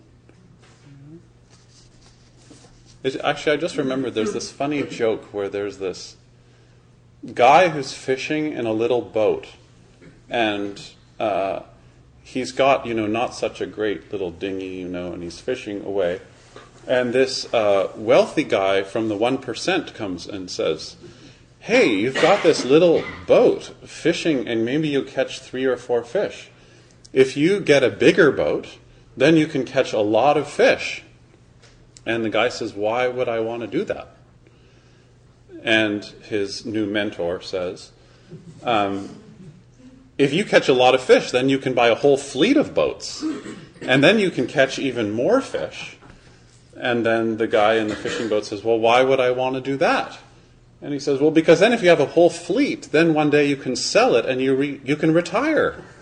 Actually, 3.24 3.54
I 3.54 3.58
just 3.58 3.78
remembered 3.78 4.14
there's 4.14 4.34
this 4.34 4.52
funny 4.52 4.84
joke 4.84 5.34
where 5.34 5.48
there's 5.48 5.78
this 5.78 6.18
guy 7.34 7.70
who's 7.70 7.94
fishing 7.94 8.52
in 8.52 8.66
a 8.66 8.74
little 8.74 9.02
boat, 9.02 9.48
and 10.30 10.82
uh, 11.20 11.62
he's 12.24 12.52
got, 12.52 12.86
you 12.86 12.94
know, 12.94 13.08
not 13.08 13.34
such 13.34 13.62
a 13.62 13.66
great 13.66 14.12
little 14.12 14.32
dinghy, 14.32 14.68
you 14.68 14.88
know, 14.88 15.14
and 15.14 15.24
he's 15.24 15.40
fishing 15.40 15.84
away. 15.84 16.20
And 16.88 17.14
this 17.14 17.52
uh, 17.54 17.92
wealthy 17.96 18.44
guy 18.44 18.84
from 18.84 19.10
the 19.10 19.16
1% 19.16 19.94
comes 19.94 20.28
and 20.28 20.50
says, 20.50 20.96
Hey, 21.70 21.94
you've 21.98 22.20
got 22.20 22.42
this 22.42 22.66
little 22.66 23.04
boat 23.28 23.76
fishing, 23.88 24.48
and 24.48 24.66
maybe 24.66 24.88
you 24.88 25.04
catch 25.04 25.40
three 25.40 25.66
or 25.66 25.78
four 25.78 26.04
fish. 26.04 26.50
If 27.14 27.38
you 27.38 27.60
get 27.60 27.84
a 27.84 27.92
bigger 27.92 28.32
boat, 28.32 28.80
then 29.16 29.38
you 29.38 29.46
can 29.46 29.66
catch 29.66 29.94
a 29.94 30.00
lot 30.00 30.36
of 30.36 30.50
fish. 30.50 31.04
And 32.08 32.26
the 32.26 32.32
guy 32.32 32.50
says, 32.50 32.74
Why 32.74 33.08
would 33.08 33.30
I 33.30 33.42
want 33.42 33.62
to 33.62 33.68
do 33.68 33.84
that? 33.84 34.16
And 35.62 36.04
his 36.04 36.66
new 36.66 36.88
mentor 36.88 37.40
says, 37.40 37.92
um, 38.64 39.22
If 40.18 40.34
you 40.34 40.46
catch 40.46 40.70
a 40.70 40.74
lot 40.74 40.96
of 40.96 41.04
fish, 41.04 41.30
then 41.30 41.50
you 41.50 41.60
can 41.60 41.76
buy 41.76 41.90
a 41.90 41.96
whole 41.96 42.18
fleet 42.18 42.58
of 42.58 42.74
boats. 42.74 43.24
And 43.84 44.04
then 44.04 44.18
you 44.18 44.32
can 44.32 44.48
catch 44.48 44.80
even 44.80 45.12
more 45.12 45.40
fish. 45.40 45.98
And 46.76 47.06
then 47.06 47.38
the 47.38 47.46
guy 47.46 47.76
in 47.76 47.90
the 47.90 47.96
fishing 47.96 48.28
boat 48.28 48.46
says, 48.46 48.64
Well, 48.64 48.80
why 48.80 49.04
would 49.04 49.20
I 49.20 49.30
want 49.30 49.54
to 49.54 49.62
do 49.62 49.78
that? 49.78 50.18
And 50.82 50.94
he 50.94 51.00
says, 51.00 51.20
Well, 51.20 51.32
because 51.32 51.60
then 51.60 51.74
if 51.74 51.82
you 51.84 51.90
have 51.90 52.00
a 52.00 52.06
whole 52.06 52.30
fleet, 52.30 52.90
then 52.92 53.14
one 53.14 53.30
day 53.30 53.48
you 53.48 53.56
can 53.56 53.76
sell 53.76 54.16
it 54.16 54.26
and 54.26 54.42
you, 54.42 54.56
re- 54.56 54.82
you 54.84 54.96
can 54.96 55.14
retire. 55.14 55.84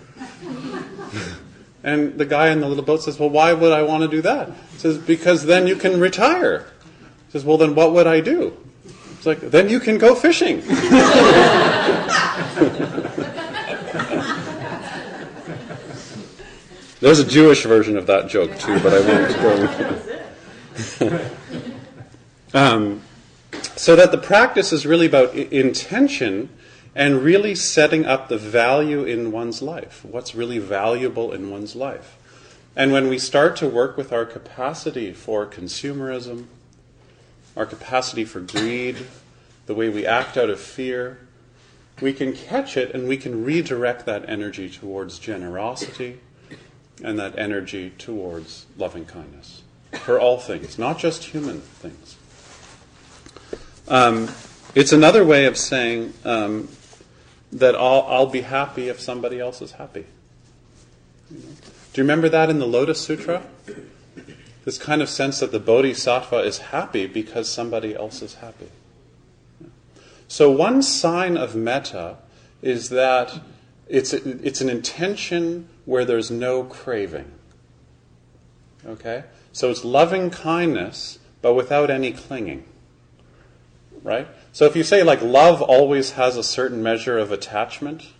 And 1.83 2.17
the 2.17 2.25
guy 2.25 2.49
in 2.49 2.59
the 2.59 2.67
little 2.67 2.83
boat 2.83 3.03
says, 3.03 3.17
Well, 3.17 3.29
why 3.29 3.53
would 3.53 3.71
I 3.71 3.83
want 3.83 4.01
to 4.01 4.09
do 4.09 4.21
that? 4.23 4.49
He 4.73 4.79
says, 4.79 4.97
Because 4.97 5.45
then 5.45 5.67
you 5.67 5.77
can 5.77 6.01
retire. 6.01 6.65
He 7.27 7.31
says, 7.31 7.45
Well, 7.45 7.57
then 7.57 7.75
what 7.75 7.93
would 7.93 8.07
I 8.07 8.19
do? 8.19 8.57
It's 9.15 9.25
like, 9.25 9.39
Then 9.39 9.69
you 9.69 9.79
can 9.79 9.97
go 9.97 10.13
fishing. 10.13 10.59
There's 16.99 17.19
a 17.19 17.25
Jewish 17.25 17.63
version 17.63 17.95
of 17.95 18.07
that 18.07 18.27
joke 18.27 18.57
too, 18.57 18.77
but 18.81 18.93
I 18.93 18.99
won't 18.99 19.31
go. 20.99 21.29
um, 22.59 23.01
so 23.77 23.95
that 23.95 24.11
the 24.11 24.17
practice 24.17 24.73
is 24.73 24.85
really 24.85 25.05
about 25.05 25.33
intention 25.35 26.49
and 26.95 27.23
really 27.23 27.53
setting 27.53 28.05
up 28.05 28.27
the 28.27 28.37
value 28.37 29.03
in 29.03 29.31
one's 29.31 29.61
life, 29.61 30.03
what's 30.03 30.33
really 30.33 30.57
valuable 30.57 31.31
in 31.31 31.51
one's 31.51 31.75
life. 31.75 32.17
And 32.75 32.91
when 32.91 33.07
we 33.07 33.19
start 33.19 33.55
to 33.57 33.67
work 33.67 33.97
with 33.97 34.11
our 34.11 34.25
capacity 34.25 35.13
for 35.13 35.45
consumerism, 35.45 36.45
our 37.55 37.65
capacity 37.65 38.25
for 38.25 38.39
greed, 38.39 38.97
the 39.65 39.73
way 39.73 39.89
we 39.89 40.05
act 40.05 40.37
out 40.37 40.49
of 40.49 40.59
fear, 40.59 41.19
we 42.01 42.13
can 42.13 42.33
catch 42.33 42.77
it 42.77 42.93
and 42.93 43.07
we 43.07 43.17
can 43.17 43.43
redirect 43.43 44.05
that 44.05 44.27
energy 44.29 44.69
towards 44.69 45.17
generosity 45.17 46.19
and 47.03 47.17
that 47.19 47.37
energy 47.37 47.91
towards 47.97 48.65
loving 48.77 49.05
kindness 49.05 49.63
for 49.93 50.19
all 50.19 50.37
things, 50.37 50.77
not 50.77 50.99
just 50.99 51.25
human 51.25 51.61
things. 51.61 52.16
Um, 53.87 54.29
it's 54.75 54.91
another 54.91 55.23
way 55.23 55.45
of 55.45 55.57
saying 55.57 56.13
um, 56.25 56.67
that 57.53 57.73
I'll, 57.75 58.05
I'll 58.09 58.25
be 58.25 58.41
happy 58.41 58.89
if 58.89 58.99
somebody 58.99 59.39
else 59.39 59.61
is 59.61 59.73
happy. 59.73 60.05
Do 61.29 61.35
you 61.95 62.03
remember 62.03 62.27
that 62.29 62.49
in 62.49 62.59
the 62.59 62.67
Lotus 62.67 62.99
Sutra? 62.99 63.43
This 64.65 64.77
kind 64.77 65.01
of 65.01 65.07
sense 65.07 65.39
that 65.39 65.53
the 65.53 65.59
bodhisattva 65.59 66.39
is 66.39 66.57
happy 66.57 67.07
because 67.07 67.47
somebody 67.49 67.95
else 67.95 68.21
is 68.21 68.35
happy. 68.35 68.67
So, 70.27 70.51
one 70.51 70.81
sign 70.81 71.37
of 71.37 71.55
metta 71.55 72.17
is 72.61 72.89
that 72.89 73.39
it's, 73.87 74.11
it's 74.11 74.59
an 74.59 74.69
intention 74.69 75.69
where 75.85 76.03
there's 76.03 76.29
no 76.29 76.63
craving. 76.63 77.31
Okay? 78.85 79.23
So, 79.53 79.71
it's 79.71 79.85
loving 79.85 80.29
kindness, 80.29 81.19
but 81.41 81.53
without 81.53 81.89
any 81.89 82.11
clinging. 82.11 82.65
Right? 84.07 84.25
So 84.53 84.63
if 84.63 84.77
you 84.77 84.85
say 84.85 85.03
like 85.03 85.21
love 85.21 85.61
always 85.61 86.11
has 86.11 86.37
a 86.37 86.43
certain 86.43 86.81
measure 86.81 87.17
of 87.17 87.29
attachment, 87.33 88.13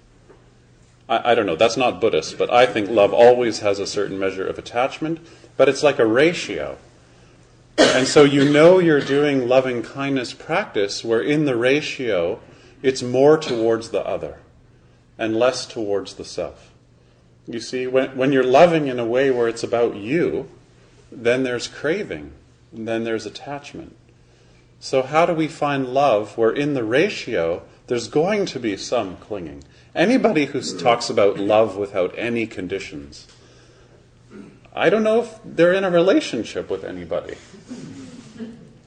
I, 1.07 1.31
I, 1.31 1.33
don't 1.33 1.45
know, 1.45 1.55
that's 1.55 1.77
not 1.77 2.01
Buddhist, 2.01 2.37
but 2.37 2.51
I 2.51 2.65
think 2.65 2.89
love 2.89 3.13
always 3.13 3.59
has 3.59 3.79
a 3.79 3.87
certain 3.87 4.19
measure 4.19 4.45
of 4.45 4.59
attachment, 4.59 5.25
but 5.55 5.69
it's 5.69 5.83
like 5.83 5.97
a 5.97 6.05
ratio. 6.05 6.77
And 7.77 8.05
so 8.05 8.25
you 8.25 8.51
know 8.51 8.79
you're 8.79 8.99
doing 8.99 9.47
loving 9.47 9.81
kindness 9.81 10.33
practice 10.33 11.05
where 11.05 11.21
in 11.21 11.45
the 11.45 11.55
ratio 11.55 12.41
it's 12.83 13.01
more 13.01 13.37
towards 13.37 13.91
the 13.91 14.05
other 14.05 14.39
and 15.17 15.37
less 15.37 15.65
towards 15.65 16.15
the 16.15 16.25
self. 16.25 16.73
You 17.47 17.61
see, 17.61 17.87
when, 17.87 18.17
when 18.17 18.33
you're 18.33 18.43
loving 18.43 18.87
in 18.87 18.99
a 18.99 19.05
way 19.05 19.31
where 19.31 19.47
it's 19.47 19.63
about 19.63 19.95
you, 19.95 20.51
then 21.09 21.43
there's 21.43 21.69
craving, 21.69 22.33
then 22.73 23.05
there's 23.05 23.25
attachment. 23.25 23.95
So, 24.79 25.01
how 25.01 25.25
do 25.25 25.33
we 25.33 25.47
find 25.47 25.87
love 25.87 26.37
where 26.37 26.51
in 26.51 26.73
the 26.73 26.83
ratio 26.83 27.63
there's 27.87 28.07
going 28.07 28.45
to 28.47 28.59
be 28.59 28.77
some 28.77 29.17
clinging? 29.17 29.63
Anybody 29.95 30.45
who 30.45 30.61
talks 30.77 31.09
about 31.09 31.39
love 31.39 31.77
without 31.77 32.13
any 32.17 32.45
conditions, 32.45 33.27
I 34.75 34.91
don't 34.91 35.03
know 35.03 35.21
if 35.21 35.39
they're 35.43 35.73
in 35.73 35.83
a 35.83 35.89
relationship 35.89 36.69
with 36.69 36.83
anybody. 36.83 37.35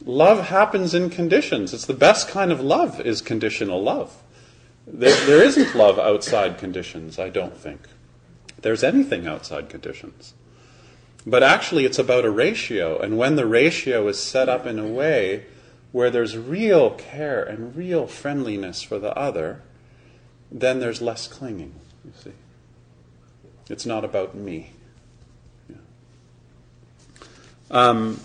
Love 0.05 0.47
happens 0.47 0.95
in 0.95 1.11
conditions. 1.11 1.75
It's 1.75 1.87
the 1.87 1.95
best 1.95 2.29
kind 2.29 2.53
of 2.53 2.61
love 2.61 3.01
is 3.01 3.21
conditional 3.21 3.83
love. 3.83 4.17
There, 4.87 5.15
there 5.27 5.43
isn't 5.43 5.75
love 5.75 5.99
outside 5.99 6.59
conditions, 6.59 7.19
I 7.19 7.29
don't 7.29 7.57
think. 7.57 7.81
There's 8.63 8.85
anything 8.85 9.27
outside 9.27 9.69
conditions. 9.69 10.35
But 11.27 11.43
actually, 11.43 11.85
it's 11.85 11.99
about 11.99 12.25
a 12.25 12.31
ratio. 12.31 12.99
And 12.99 13.19
when 13.19 13.37
the 13.37 13.47
ratio 13.47 14.07
is 14.09 14.19
set 14.19 14.49
up 14.49 14.67
in 14.67 14.79
a 14.79 14.87
way 14.87 15.45
where 15.93 16.11
there's 16.11 16.37
real 16.37 16.91
care 16.91 17.43
and 17.43 17.75
real 17.75 18.07
friendliness 18.07 18.83
for 18.83 18.99
the 18.99 19.17
other, 19.17 19.63
then 20.51 20.81
there's 20.81 21.03
less 21.03 21.27
clinging, 21.27 21.75
you 22.05 22.13
see. 22.23 22.33
It's 23.69 23.87
not 23.87 24.05
about 24.05 24.35
me. 24.35 24.73
Yeah. 25.69 25.77
Um, 27.71 28.21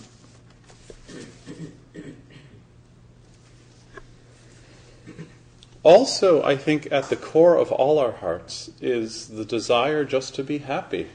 also, 5.84 6.43
I 6.43 6.55
think 6.55 6.88
at 6.91 7.10
the 7.10 7.15
core 7.15 7.57
of 7.57 7.72
all 7.72 8.00
our 8.00 8.13
hearts 8.13 8.69
is 8.81 9.27
the 9.29 9.45
desire 9.45 10.03
just 10.03 10.36
to 10.36 10.43
be 10.43 10.60
happy. 10.60 11.07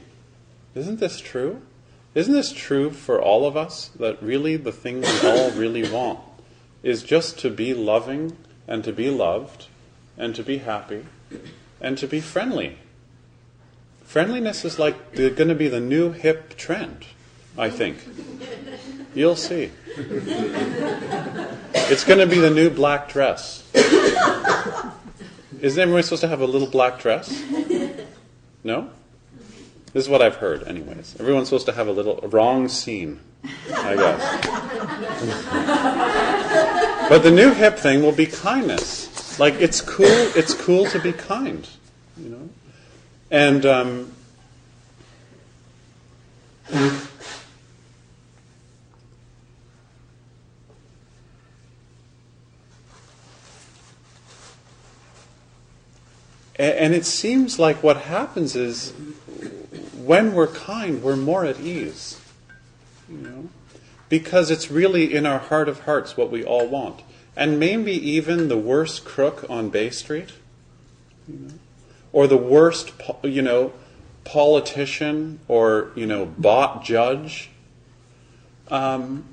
Isn't 0.75 0.99
this 0.99 1.19
true? 1.19 1.61
Isn't 2.13 2.33
this 2.33 2.51
true 2.51 2.91
for 2.91 3.21
all 3.21 3.45
of 3.45 3.55
us? 3.55 3.89
That 3.99 4.21
really 4.21 4.57
the 4.57 4.71
thing 4.71 5.01
we 5.01 5.19
all 5.23 5.51
really 5.51 5.89
want 5.89 6.19
is 6.83 7.03
just 7.03 7.37
to 7.39 7.49
be 7.49 7.73
loving 7.73 8.37
and 8.67 8.83
to 8.83 8.91
be 8.91 9.09
loved 9.09 9.67
and 10.17 10.35
to 10.35 10.43
be 10.43 10.59
happy 10.59 11.05
and 11.79 11.97
to 11.97 12.07
be 12.07 12.19
friendly. 12.19 12.77
Friendliness 14.03 14.65
is 14.65 14.77
like 14.77 15.15
going 15.15 15.47
to 15.47 15.55
be 15.55 15.67
the 15.67 15.79
new 15.79 16.11
hip 16.11 16.57
trend, 16.57 17.05
I 17.57 17.69
think. 17.69 17.97
You'll 19.13 19.35
see. 19.35 19.71
It's 21.73 22.03
going 22.03 22.19
to 22.19 22.27
be 22.27 22.39
the 22.39 22.49
new 22.49 22.69
black 22.69 23.09
dress. 23.09 23.63
Isn't 25.61 25.79
everyone 25.79 26.03
supposed 26.03 26.21
to 26.21 26.27
have 26.27 26.41
a 26.41 26.45
little 26.45 26.67
black 26.67 26.99
dress? 26.99 27.43
No? 28.63 28.89
This 29.93 30.05
is 30.05 30.09
what 30.09 30.21
I've 30.21 30.37
heard, 30.37 30.63
anyways. 30.63 31.17
Everyone's 31.19 31.49
supposed 31.49 31.65
to 31.67 31.73
have 31.73 31.87
a 31.87 31.91
little 31.91 32.15
wrong 32.29 32.69
scene, 32.69 33.19
I 33.73 33.95
guess. 33.95 34.21
But 37.11 37.23
the 37.23 37.29
new 37.29 37.53
hip 37.53 37.77
thing 37.77 38.01
will 38.01 38.13
be 38.13 38.25
kindness. 38.25 39.37
Like 39.37 39.55
it's 39.55 39.81
cool. 39.81 40.05
It's 40.07 40.53
cool 40.53 40.85
to 40.91 40.97
be 40.97 41.11
kind, 41.11 41.67
you 42.17 42.29
know. 42.29 42.49
And 43.29 43.65
um, 43.65 44.13
and 56.55 56.93
it 56.93 57.05
seems 57.05 57.59
like 57.59 57.83
what 57.83 58.03
happens 58.03 58.55
is 58.55 58.93
when 60.01 60.33
we're 60.33 60.47
kind, 60.47 61.03
we're 61.03 61.17
more 61.17 61.43
at 61.43 61.59
ease. 61.59 62.21
Because 64.11 64.51
it's 64.51 64.69
really 64.69 65.13
in 65.13 65.25
our 65.25 65.39
heart 65.39 65.69
of 65.69 65.81
hearts 65.81 66.17
what 66.17 66.29
we 66.29 66.43
all 66.43 66.67
want. 66.67 67.01
And 67.33 67.57
maybe 67.57 67.93
even 67.93 68.49
the 68.49 68.57
worst 68.57 69.05
crook 69.05 69.45
on 69.49 69.69
Bay 69.69 69.89
Street, 69.89 70.33
you 71.27 71.39
know? 71.39 71.53
or 72.11 72.27
the 72.27 72.35
worst, 72.35 72.91
you 73.23 73.41
know, 73.41 73.71
politician 74.25 75.39
or, 75.47 75.91
you 75.95 76.05
know, 76.05 76.25
bot 76.25 76.83
judge, 76.83 77.51
um, 78.67 79.23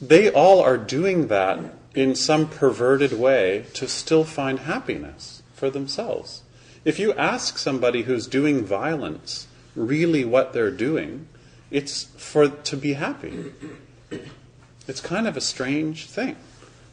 they 0.00 0.28
all 0.28 0.60
are 0.60 0.76
doing 0.76 1.28
that 1.28 1.60
in 1.94 2.16
some 2.16 2.48
perverted 2.48 3.12
way 3.12 3.66
to 3.74 3.86
still 3.86 4.24
find 4.24 4.60
happiness 4.60 5.44
for 5.54 5.70
themselves. 5.70 6.42
If 6.84 6.98
you 6.98 7.12
ask 7.12 7.56
somebody 7.56 8.02
who's 8.02 8.26
doing 8.26 8.64
violence 8.64 9.46
really 9.76 10.24
what 10.24 10.52
they're 10.52 10.72
doing, 10.72 11.28
it's 11.70 12.04
for 12.16 12.48
to 12.48 12.76
be 12.76 12.94
happy. 12.94 13.52
It's 14.88 15.00
kind 15.00 15.28
of 15.28 15.36
a 15.36 15.40
strange 15.40 16.06
thing. 16.06 16.36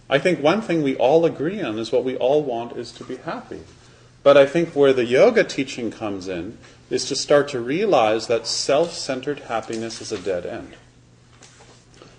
I 0.10 0.20
think 0.20 0.42
one 0.42 0.62
thing 0.62 0.82
we 0.82 0.96
all 0.96 1.26
agree 1.26 1.62
on 1.62 1.78
is 1.78 1.92
what 1.92 2.04
we 2.04 2.18
all 2.18 2.44
want 2.44 2.76
is 2.78 2.92
to 2.94 3.04
be 3.04 3.18
happy. 3.18 3.62
But 4.24 4.38
I 4.38 4.46
think 4.46 4.76
where 4.76 4.94
the 4.94 5.06
yoga 5.06 5.44
teaching 5.44 5.92
comes 5.92 6.28
in 6.28 6.58
is 6.90 7.06
to 7.06 7.16
start 7.16 7.48
to 7.50 7.60
realize 7.60 8.28
that 8.28 8.48
self 8.48 8.94
centered 8.94 9.42
happiness 9.42 10.02
is 10.02 10.12
a 10.12 10.18
dead 10.18 10.46
end. 10.46 10.74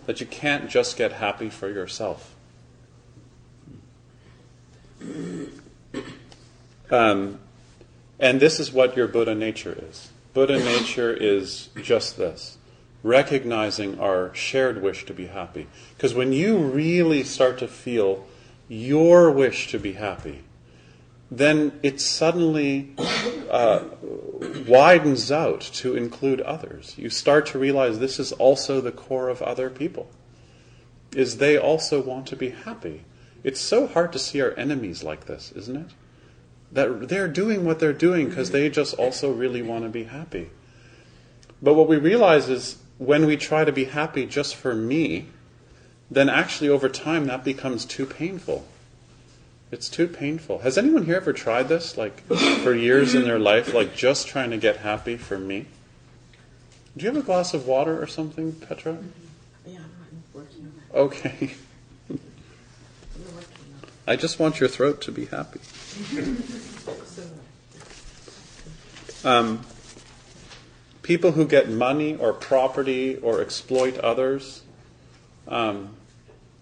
That 0.06 0.20
you 0.20 0.26
can't 0.26 0.70
just 0.70 0.96
get 0.96 1.12
happy 1.12 1.50
for 1.50 1.68
yourself. 1.68 2.34
Um, 6.90 7.38
and 8.18 8.40
this 8.40 8.58
is 8.58 8.72
what 8.72 8.96
your 8.96 9.06
Buddha 9.06 9.34
nature 9.34 9.76
is. 9.88 10.10
Buddha 10.32 10.58
nature 10.58 11.12
is 11.12 11.68
just 11.82 12.16
this 12.16 12.56
recognizing 13.02 13.98
our 13.98 14.34
shared 14.34 14.82
wish 14.82 15.06
to 15.06 15.14
be 15.14 15.26
happy. 15.26 15.66
Because 15.96 16.14
when 16.14 16.32
you 16.32 16.58
really 16.58 17.24
start 17.24 17.58
to 17.58 17.68
feel 17.68 18.26
your 18.68 19.30
wish 19.30 19.70
to 19.70 19.78
be 19.78 19.92
happy, 19.92 20.42
then 21.30 21.78
it 21.82 22.00
suddenly 22.00 22.92
uh, 23.50 23.84
widens 24.66 25.30
out 25.30 25.60
to 25.60 25.96
include 25.96 26.40
others. 26.40 26.94
You 26.98 27.08
start 27.08 27.46
to 27.46 27.58
realize 27.58 27.98
this 27.98 28.18
is 28.18 28.32
also 28.32 28.80
the 28.80 28.92
core 28.92 29.28
of 29.28 29.40
other 29.42 29.70
people, 29.70 30.10
is 31.14 31.36
they 31.36 31.56
also 31.56 32.02
want 32.02 32.26
to 32.28 32.36
be 32.36 32.50
happy. 32.50 33.04
It's 33.42 33.60
so 33.60 33.86
hard 33.86 34.12
to 34.12 34.18
see 34.18 34.40
our 34.40 34.52
enemies 34.56 35.02
like 35.02 35.26
this, 35.26 35.52
isn't 35.52 35.76
it? 35.76 35.90
that 36.72 37.08
they're 37.08 37.28
doing 37.28 37.64
what 37.64 37.78
they're 37.78 37.92
doing 37.92 38.28
because 38.28 38.50
they 38.50 38.70
just 38.70 38.94
also 38.94 39.32
really 39.32 39.62
want 39.62 39.84
to 39.84 39.90
be 39.90 40.04
happy. 40.04 40.50
But 41.62 41.74
what 41.74 41.88
we 41.88 41.96
realize 41.96 42.48
is 42.48 42.78
when 43.00 43.24
we 43.24 43.34
try 43.34 43.64
to 43.64 43.72
be 43.72 43.86
happy 43.86 44.26
just 44.26 44.54
for 44.54 44.74
me, 44.74 45.26
then 46.10 46.28
actually 46.28 46.68
over 46.68 46.86
time 46.86 47.24
that 47.24 47.42
becomes 47.42 47.86
too 47.86 48.04
painful. 48.04 48.68
It's 49.72 49.88
too 49.88 50.06
painful. 50.06 50.58
Has 50.58 50.76
anyone 50.76 51.06
here 51.06 51.16
ever 51.16 51.32
tried 51.32 51.68
this, 51.70 51.96
like 51.96 52.20
for 52.62 52.74
years 52.74 53.14
in 53.14 53.24
their 53.24 53.38
life, 53.38 53.72
like 53.72 53.96
just 53.96 54.28
trying 54.28 54.50
to 54.50 54.58
get 54.58 54.78
happy 54.78 55.16
for 55.16 55.38
me? 55.38 55.64
Do 56.94 57.06
you 57.06 57.10
have 57.10 57.22
a 57.22 57.24
glass 57.24 57.54
of 57.54 57.66
water 57.66 58.00
or 58.02 58.06
something, 58.06 58.52
Petra? 58.52 58.98
Yeah, 59.64 59.78
I'm 59.78 60.22
working 60.34 60.64
on 60.64 60.72
that. 60.92 60.98
Okay. 60.98 61.54
I 64.06 64.16
just 64.16 64.38
want 64.38 64.60
your 64.60 64.68
throat 64.68 65.00
to 65.02 65.12
be 65.12 65.24
happy. 65.24 65.60
Um, 69.22 69.60
people 71.02 71.32
who 71.32 71.46
get 71.46 71.68
money 71.68 72.16
or 72.16 72.32
property 72.32 73.16
or 73.16 73.40
exploit 73.40 73.98
others 73.98 74.62
um, 75.48 75.96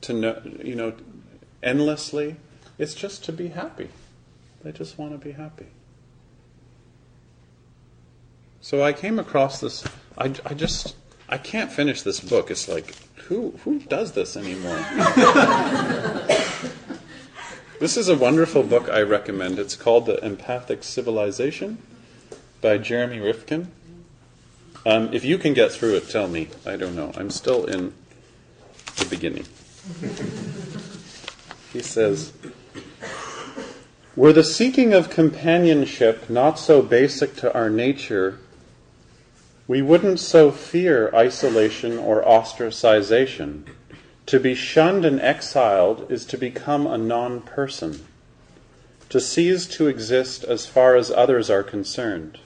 to 0.03 0.12
know, 0.12 0.40
you 0.62 0.74
know, 0.74 0.94
endlessly, 1.62 2.37
it's 2.79 2.94
just 2.94 3.24
to 3.24 3.33
be 3.33 3.48
happy. 3.48 3.88
They 4.62 4.72
just 4.72 4.98
want 4.98 5.12
to 5.12 5.18
be 5.18 5.33
happy. 5.33 5.66
So 8.61 8.83
I 8.83 8.92
came 8.92 9.18
across 9.18 9.61
this. 9.61 9.85
I, 10.16 10.35
I 10.44 10.55
just 10.55 10.96
I 11.29 11.38
can't 11.38 11.70
finish 11.70 12.03
this 12.03 12.20
book. 12.20 12.51
It's 12.51 12.68
like 12.68 12.94
who 13.16 13.53
who 13.64 13.79
does 13.81 14.12
this 14.12 14.37
anymore? 14.37 14.85
This 17.81 17.96
is 17.96 18.09
a 18.09 18.16
wonderful 18.16 18.64
book 18.64 18.88
I 18.88 19.03
recommend. 19.03 19.61
It's 19.61 19.77
called 19.77 20.07
The 20.07 20.16
Empathic 20.24 20.83
Civilization 20.83 21.79
by 22.61 22.77
Jeremy 22.77 23.20
Rifkin. 23.20 23.70
Um, 24.87 25.12
if 25.12 25.25
you 25.25 25.38
can 25.38 25.55
get 25.55 25.73
through 25.73 25.97
it, 25.97 26.09
tell 26.09 26.29
me. 26.29 26.49
I 26.64 26.77
don't 26.77 26.95
know. 26.95 27.12
I'm 27.17 27.31
still 27.31 27.64
in 27.67 27.93
the 28.97 29.07
beginning. 29.07 29.45
he 31.73 31.81
says, 31.81 32.33
Were 34.17 34.33
the 34.33 34.45
seeking 34.45 34.93
of 34.93 35.11
companionship 35.11 36.31
not 36.31 36.59
so 36.59 36.83
basic 36.83 37.37
to 37.37 37.53
our 37.55 37.71
nature, 37.71 38.38
we 39.67 39.83
wouldn't 39.83 40.21
so 40.21 40.51
fear 40.51 41.11
isolation 41.14 41.99
or 41.99 42.23
ostracization 42.25 43.64
to 44.29 44.38
be 44.38 44.55
shunned 44.55 45.07
and 45.07 45.21
exiled 45.21 46.11
is 46.11 46.27
to 46.27 46.37
become 46.37 46.87
a 46.87 46.99
non 46.99 47.41
person, 47.41 48.07
to 49.09 49.21
cease 49.21 49.67
to 49.67 49.88
exist 49.88 50.45
as 50.45 50.67
far 50.67 50.97
as 50.97 51.11
others 51.11 51.49
are 51.49 51.62
concerned. 51.62 52.38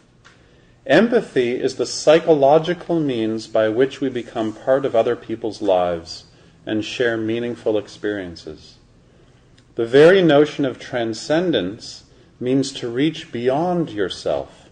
Empathy 0.87 1.53
is 1.53 1.77
the 1.77 1.87
psychological 1.87 2.99
means 2.99 3.47
by 3.47 3.69
which 3.69 4.01
we 4.01 4.09
become 4.09 4.53
part 4.53 4.85
of 4.85 4.97
other 4.97 5.15
people's 5.15 5.63
lives 5.63 6.25
and 6.67 6.85
share 6.85 7.17
meaningful 7.17 7.79
experiences. 7.79 8.77
The 9.77 9.87
very 9.87 10.23
notion 10.23 10.65
of 10.65 10.81
transcendence 10.81 12.05
means 12.41 12.73
to 12.73 12.89
reach 12.89 13.31
beyond 13.31 13.91
yourself, 13.91 14.69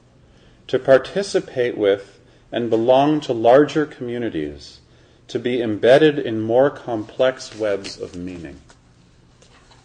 to 0.66 0.79
participate 0.79 1.79
with 1.79 2.18
and 2.51 2.68
belong 2.68 3.20
to 3.20 3.33
larger 3.33 3.87
communities 3.87 4.81
to 5.29 5.38
be 5.38 5.62
embedded 5.62 6.18
in 6.18 6.40
more 6.40 6.70
complex 6.70 7.55
webs 7.55 8.01
of 8.01 8.16
meaning. 8.16 8.61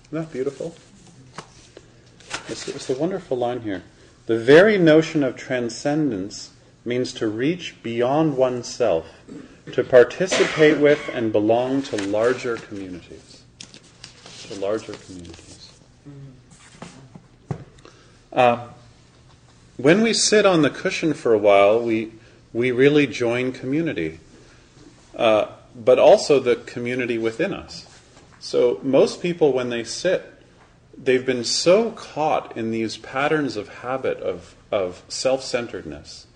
Isn't 0.06 0.24
that 0.24 0.34
beautiful? 0.34 0.76
It's, 2.48 2.68
it's 2.68 2.90
a 2.90 2.96
wonderful 2.96 3.38
line 3.38 3.62
here. 3.62 3.84
The 4.26 4.40
very 4.40 4.78
notion 4.78 5.24
of 5.24 5.36
transcendence 5.36 6.52
means 6.84 7.14
to 7.14 7.28
reach 7.28 7.82
beyond 7.84 8.38
oneself, 8.38 9.06
to 9.72 9.84
participate 9.84 10.80
with 10.80 11.10
and 11.14 11.32
belong 11.32 11.84
to 11.84 11.98
larger 12.08 12.58
communities. 12.58 13.44
To 14.48 14.56
larger 14.56 14.94
communities. 14.94 15.72
Uh, 18.34 18.68
when 19.78 20.02
we 20.02 20.14
sit 20.14 20.46
on 20.46 20.62
the 20.62 20.70
cushion 20.70 21.14
for 21.14 21.34
a 21.34 21.38
while, 21.38 21.80
we, 21.82 22.12
we 22.52 22.72
really 22.72 23.08
join 23.08 23.52
community, 23.52 24.20
uh, 25.16 25.48
but 25.76 26.00
also 26.00 26.40
the 26.40 26.56
community 26.56 27.18
within 27.18 27.54
us. 27.54 27.86
So, 28.40 28.80
most 28.84 29.22
people, 29.22 29.54
when 29.54 29.70
they 29.70 29.84
sit, 29.84 30.35
they've 30.98 31.26
been 31.26 31.44
so 31.44 31.92
caught 31.92 32.56
in 32.56 32.72
these 32.72 32.98
patterns 32.98 33.58
of 33.58 33.68
habit 33.80 34.18
of, 34.20 34.56
of 34.72 35.04
self 35.08 35.44
centeredness 35.44 36.28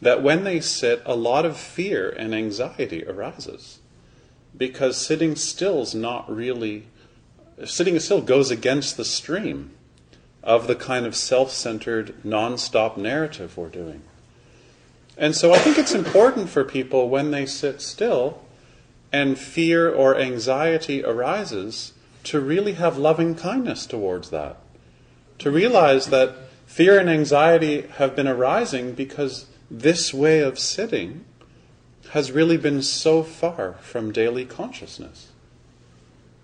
that 0.00 0.22
when 0.22 0.44
they 0.44 0.60
sit, 0.60 1.02
a 1.06 1.16
lot 1.16 1.46
of 1.46 1.56
fear 1.56 2.10
and 2.10 2.34
anxiety 2.34 3.04
arises. 3.06 3.78
Because 4.56 4.96
sitting 4.96 5.36
still 5.36 5.82
is 5.82 5.94
not 5.94 6.34
really, 6.34 6.86
sitting 7.64 7.98
still 7.98 8.22
goes 8.22 8.50
against 8.50 8.96
the 8.96 9.04
stream 9.04 9.70
of 10.42 10.66
the 10.66 10.74
kind 10.74 11.04
of 11.06 11.14
self 11.16 11.50
centered, 11.50 12.14
non 12.24 12.56
stop 12.56 12.96
narrative 12.96 13.56
we're 13.56 13.68
doing. 13.68 14.02
And 15.18 15.34
so 15.34 15.52
I 15.52 15.58
think 15.58 15.78
it's 15.78 15.94
important 15.94 16.48
for 16.50 16.62
people 16.64 17.08
when 17.08 17.30
they 17.30 17.46
sit 17.46 17.80
still 17.80 18.42
and 19.12 19.38
fear 19.38 19.90
or 19.90 20.16
anxiety 20.16 21.04
arises 21.04 21.92
to 22.26 22.40
really 22.40 22.72
have 22.72 22.98
loving 22.98 23.36
kindness 23.36 23.86
towards 23.86 24.30
that. 24.30 24.56
To 25.38 25.50
realize 25.50 26.06
that 26.06 26.36
fear 26.66 26.98
and 26.98 27.08
anxiety 27.08 27.82
have 27.98 28.16
been 28.16 28.26
arising 28.26 28.92
because 28.94 29.46
this 29.70 30.12
way 30.12 30.40
of 30.40 30.58
sitting 30.58 31.24
has 32.10 32.32
really 32.32 32.56
been 32.56 32.82
so 32.82 33.22
far 33.22 33.74
from 33.80 34.12
daily 34.12 34.44
consciousness. 34.44 35.28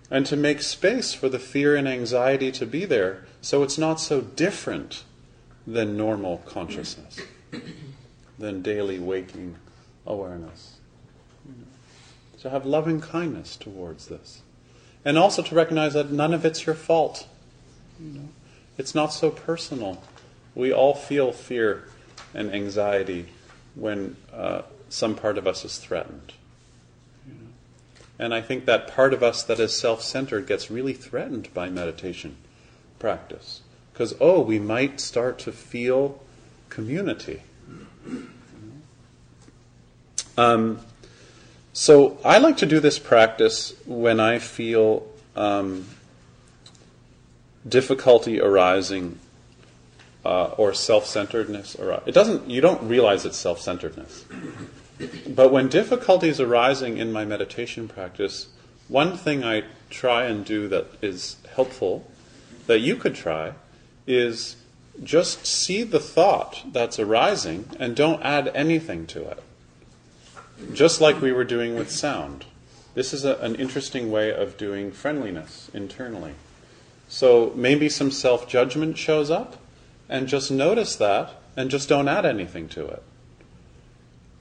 And 0.09 0.25
to 0.27 0.37
make 0.37 0.61
space 0.61 1.13
for 1.13 1.27
the 1.27 1.39
fear 1.39 1.75
and 1.75 1.87
anxiety 1.87 2.51
to 2.53 2.65
be 2.65 2.85
there 2.85 3.25
so 3.41 3.61
it's 3.61 3.77
not 3.77 3.99
so 3.99 4.21
different 4.21 5.03
than 5.67 5.97
normal 5.97 6.37
consciousness, 6.45 7.19
than 8.39 8.61
daily 8.61 8.99
waking 8.99 9.55
awareness. 10.05 10.77
To 12.39 12.49
have 12.49 12.65
loving 12.65 13.01
kindness 13.01 13.57
towards 13.57 14.07
this. 14.07 14.42
And 15.05 15.17
also 15.17 15.41
to 15.41 15.55
recognize 15.55 15.93
that 15.93 16.11
none 16.11 16.33
of 16.33 16.45
it's 16.45 16.65
your 16.65 16.75
fault. 16.75 17.27
You 17.99 18.19
know? 18.19 18.29
It's 18.77 18.95
not 18.95 19.07
so 19.07 19.29
personal. 19.29 20.01
We 20.55 20.71
all 20.71 20.93
feel 20.93 21.31
fear 21.31 21.87
and 22.33 22.53
anxiety 22.53 23.27
when 23.75 24.15
uh, 24.33 24.63
some 24.89 25.15
part 25.15 25.37
of 25.37 25.47
us 25.47 25.65
is 25.65 25.77
threatened. 25.77 26.33
You 27.27 27.33
know? 27.33 27.49
And 28.19 28.33
I 28.33 28.41
think 28.41 28.65
that 28.65 28.87
part 28.87 29.13
of 29.13 29.21
us 29.21 29.43
that 29.43 29.59
is 29.59 29.77
self 29.77 30.01
centered 30.01 30.47
gets 30.47 30.71
really 30.71 30.93
threatened 30.93 31.53
by 31.53 31.69
meditation 31.69 32.37
practice. 32.97 33.61
Because, 33.91 34.15
oh, 34.19 34.39
we 34.39 34.57
might 34.57 34.99
start 34.99 35.37
to 35.39 35.51
feel 35.51 36.21
community. 36.69 37.43
Um, 40.35 40.79
so 41.73 42.17
I 42.23 42.37
like 42.37 42.57
to 42.57 42.65
do 42.65 42.79
this 42.79 42.99
practice 42.99 43.73
when 43.85 44.19
I 44.19 44.39
feel 44.39 45.07
um, 45.35 45.87
difficulty 47.67 48.39
arising 48.39 49.19
uh, 50.25 50.51
or 50.57 50.73
self-centeredness 50.73 51.75
arise. 51.79 52.03
It 52.05 52.13
doesn't. 52.13 52.49
You 52.49 52.61
don't 52.61 52.87
realize 52.87 53.25
it's 53.25 53.37
self-centeredness, 53.37 54.25
but 55.27 55.51
when 55.51 55.67
difficulty 55.67 56.29
is 56.29 56.39
arising 56.39 56.97
in 56.97 57.11
my 57.11 57.25
meditation 57.25 57.87
practice, 57.87 58.47
one 58.87 59.17
thing 59.17 59.43
I 59.43 59.63
try 59.89 60.25
and 60.25 60.45
do 60.45 60.67
that 60.69 60.85
is 61.01 61.37
helpful, 61.55 62.09
that 62.67 62.79
you 62.79 62.95
could 62.95 63.15
try, 63.15 63.53
is 64.07 64.55
just 65.01 65.45
see 65.45 65.83
the 65.83 65.99
thought 65.99 66.63
that's 66.71 66.99
arising 66.99 67.65
and 67.79 67.95
don't 67.95 68.21
add 68.21 68.51
anything 68.53 69.07
to 69.07 69.27
it. 69.27 69.41
Just 70.73 71.01
like 71.01 71.21
we 71.21 71.31
were 71.31 71.43
doing 71.43 71.75
with 71.75 71.91
sound. 71.91 72.45
This 72.93 73.13
is 73.13 73.25
a, 73.25 73.35
an 73.37 73.55
interesting 73.55 74.11
way 74.11 74.31
of 74.31 74.57
doing 74.57 74.91
friendliness 74.91 75.69
internally. 75.73 76.33
So 77.07 77.51
maybe 77.55 77.89
some 77.89 78.11
self 78.11 78.47
judgment 78.47 78.97
shows 78.97 79.29
up, 79.29 79.57
and 80.09 80.27
just 80.27 80.51
notice 80.51 80.95
that 80.97 81.35
and 81.55 81.69
just 81.69 81.89
don't 81.89 82.07
add 82.07 82.25
anything 82.25 82.67
to 82.69 82.85
it. 82.87 83.03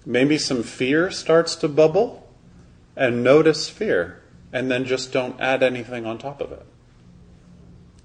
Maybe 0.04 0.38
some 0.38 0.62
fear 0.62 1.10
starts 1.10 1.54
to 1.56 1.68
bubble, 1.68 2.28
and 2.96 3.22
notice 3.22 3.68
fear, 3.68 4.20
and 4.52 4.70
then 4.70 4.84
just 4.84 5.12
don't 5.12 5.40
add 5.40 5.62
anything 5.62 6.06
on 6.06 6.18
top 6.18 6.40
of 6.40 6.52
it. 6.52 6.66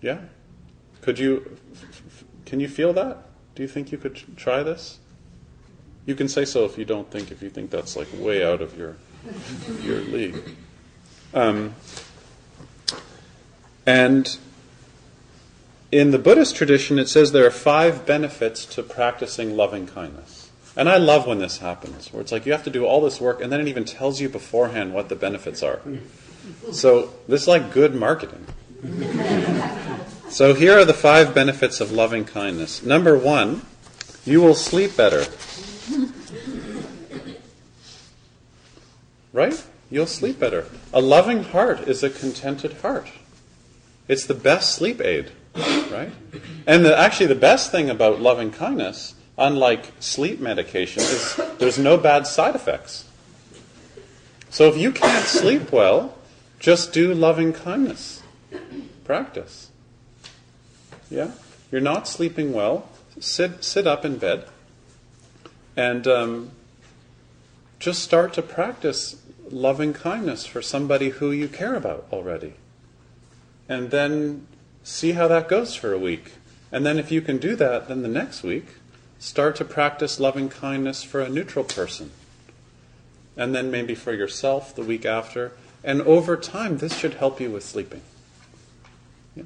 Yeah? 0.02 0.20
Could 1.02 1.20
you, 1.20 1.58
can 2.46 2.60
you 2.60 2.68
feel 2.68 2.94
that? 2.94 3.18
Do 3.56 3.64
you 3.64 3.68
think 3.68 3.92
you 3.92 3.98
could 3.98 4.22
try 4.38 4.64
this? 4.64 5.00
You 6.08 6.16
can 6.16 6.30
say 6.30 6.46
so 6.46 6.64
if 6.64 6.78
you 6.78 6.86
don't 6.86 7.12
think, 7.12 7.32
if 7.32 7.44
you 7.44 7.50
think 7.50 7.70
that's 7.70 7.98
like 7.98 8.08
way 8.14 8.44
out 8.44 8.62
of 8.62 8.78
your, 8.78 8.96
your 9.84 10.00
league. 10.00 10.42
Um, 11.34 11.76
and 13.86 14.38
in 15.92 16.12
the 16.12 16.18
Buddhist 16.18 16.56
tradition, 16.56 16.98
it 16.98 17.10
says 17.10 17.34
there 17.34 17.46
are 17.46 17.52
five 17.52 18.06
benefits 18.06 18.66
to 18.68 18.84
practicing 18.84 19.58
loving 19.58 19.86
kindness. 19.86 20.50
And 20.78 20.88
I 20.88 20.96
love 20.96 21.28
when 21.28 21.40
this 21.40 21.58
happens, 21.58 22.14
where 22.14 22.22
it's 22.22 22.32
like 22.32 22.46
you 22.46 22.54
have 22.54 22.64
to 22.64 22.70
do 22.70 22.86
all 22.86 23.02
this 23.02 23.20
work, 23.20 23.42
and 23.42 23.52
then 23.52 23.60
it 23.60 23.68
even 23.68 23.84
tells 23.84 24.22
you 24.22 24.30
beforehand 24.30 24.94
what 24.94 25.10
the 25.10 25.16
benefits 25.16 25.62
are. 25.62 25.82
So 26.72 27.14
this 27.28 27.42
is 27.42 27.48
like 27.50 27.74
good 27.74 27.96
marketing. 27.96 28.46
so 30.30 30.54
here 30.54 30.80
are 30.80 30.86
the 30.86 30.94
five 30.94 31.36
benefits 31.36 31.82
of 31.82 31.92
loving 31.92 32.24
kindness. 32.24 32.82
Number 32.82 33.18
one, 33.18 33.64
you 34.24 34.40
will 34.40 34.56
sleep 34.56 34.96
better. 34.96 35.26
Right? 39.38 39.64
You'll 39.92 40.08
sleep 40.08 40.40
better. 40.40 40.66
A 40.92 41.00
loving 41.00 41.44
heart 41.44 41.82
is 41.82 42.02
a 42.02 42.10
contented 42.10 42.74
heart. 42.82 43.12
It's 44.08 44.26
the 44.26 44.34
best 44.34 44.74
sleep 44.74 45.00
aid, 45.00 45.30
right? 45.56 46.12
And 46.66 46.84
the, 46.84 46.98
actually, 46.98 47.28
the 47.28 47.36
best 47.36 47.72
thing 47.72 47.88
about 47.88 48.20
loving 48.20 48.50
kindness, 48.50 49.14
unlike 49.38 49.92
sleep 50.00 50.40
medication, 50.40 51.04
is 51.04 51.40
there's 51.60 51.78
no 51.78 51.98
bad 51.98 52.26
side 52.26 52.56
effects. 52.56 53.06
So 54.50 54.70
if 54.70 54.76
you 54.76 54.92
can't 54.92 55.28
sleep 55.28 55.72
well, 55.72 56.18
just 56.60 56.92
do 56.92 57.14
loving 57.14 57.54
kindness. 57.54 58.24
Practice. 59.06 59.70
Yeah? 61.12 61.34
You're 61.72 61.80
not 61.80 62.08
sleeping 62.08 62.54
well, 62.54 62.90
sit, 63.20 63.64
sit 63.64 63.86
up 63.86 64.04
in 64.04 64.18
bed 64.18 64.48
and 65.76 66.08
um, 66.08 66.52
just 67.78 68.02
start 68.02 68.34
to 68.34 68.42
practice 68.42 69.16
loving 69.52 69.94
kindness 69.94 70.46
for 70.46 70.62
somebody 70.62 71.10
who 71.10 71.32
you 71.32 71.48
care 71.48 71.76
about 71.76 72.06
already. 72.12 72.54
And 73.70 73.92
then 73.92 74.48
see 74.84 75.14
how 75.14 75.28
that 75.28 75.50
goes 75.50 75.76
for 75.76 75.94
a 75.94 76.00
week. 76.00 76.34
And 76.72 76.86
then, 76.86 77.00
if 77.00 77.12
you 77.12 77.22
can 77.22 77.38
do 77.38 77.56
that, 77.56 77.88
then 77.88 78.02
the 78.02 78.10
next 78.10 78.44
week, 78.44 78.66
start 79.20 79.56
to 79.58 79.66
practice 79.66 80.20
loving 80.20 80.50
kindness 80.50 81.04
for 81.04 81.22
a 81.22 81.30
neutral 81.30 81.64
person. 81.64 82.12
And 83.36 83.56
then 83.56 83.72
maybe 83.72 83.96
for 83.96 84.14
yourself 84.14 84.76
the 84.76 84.84
week 84.84 85.06
after. 85.06 85.54
And 85.84 86.02
over 86.02 86.36
time, 86.36 86.78
this 86.80 86.98
should 86.98 87.16
help 87.16 87.40
you 87.40 87.52
with 87.52 87.64
sleeping. 87.64 88.02
Yeah. 89.36 89.44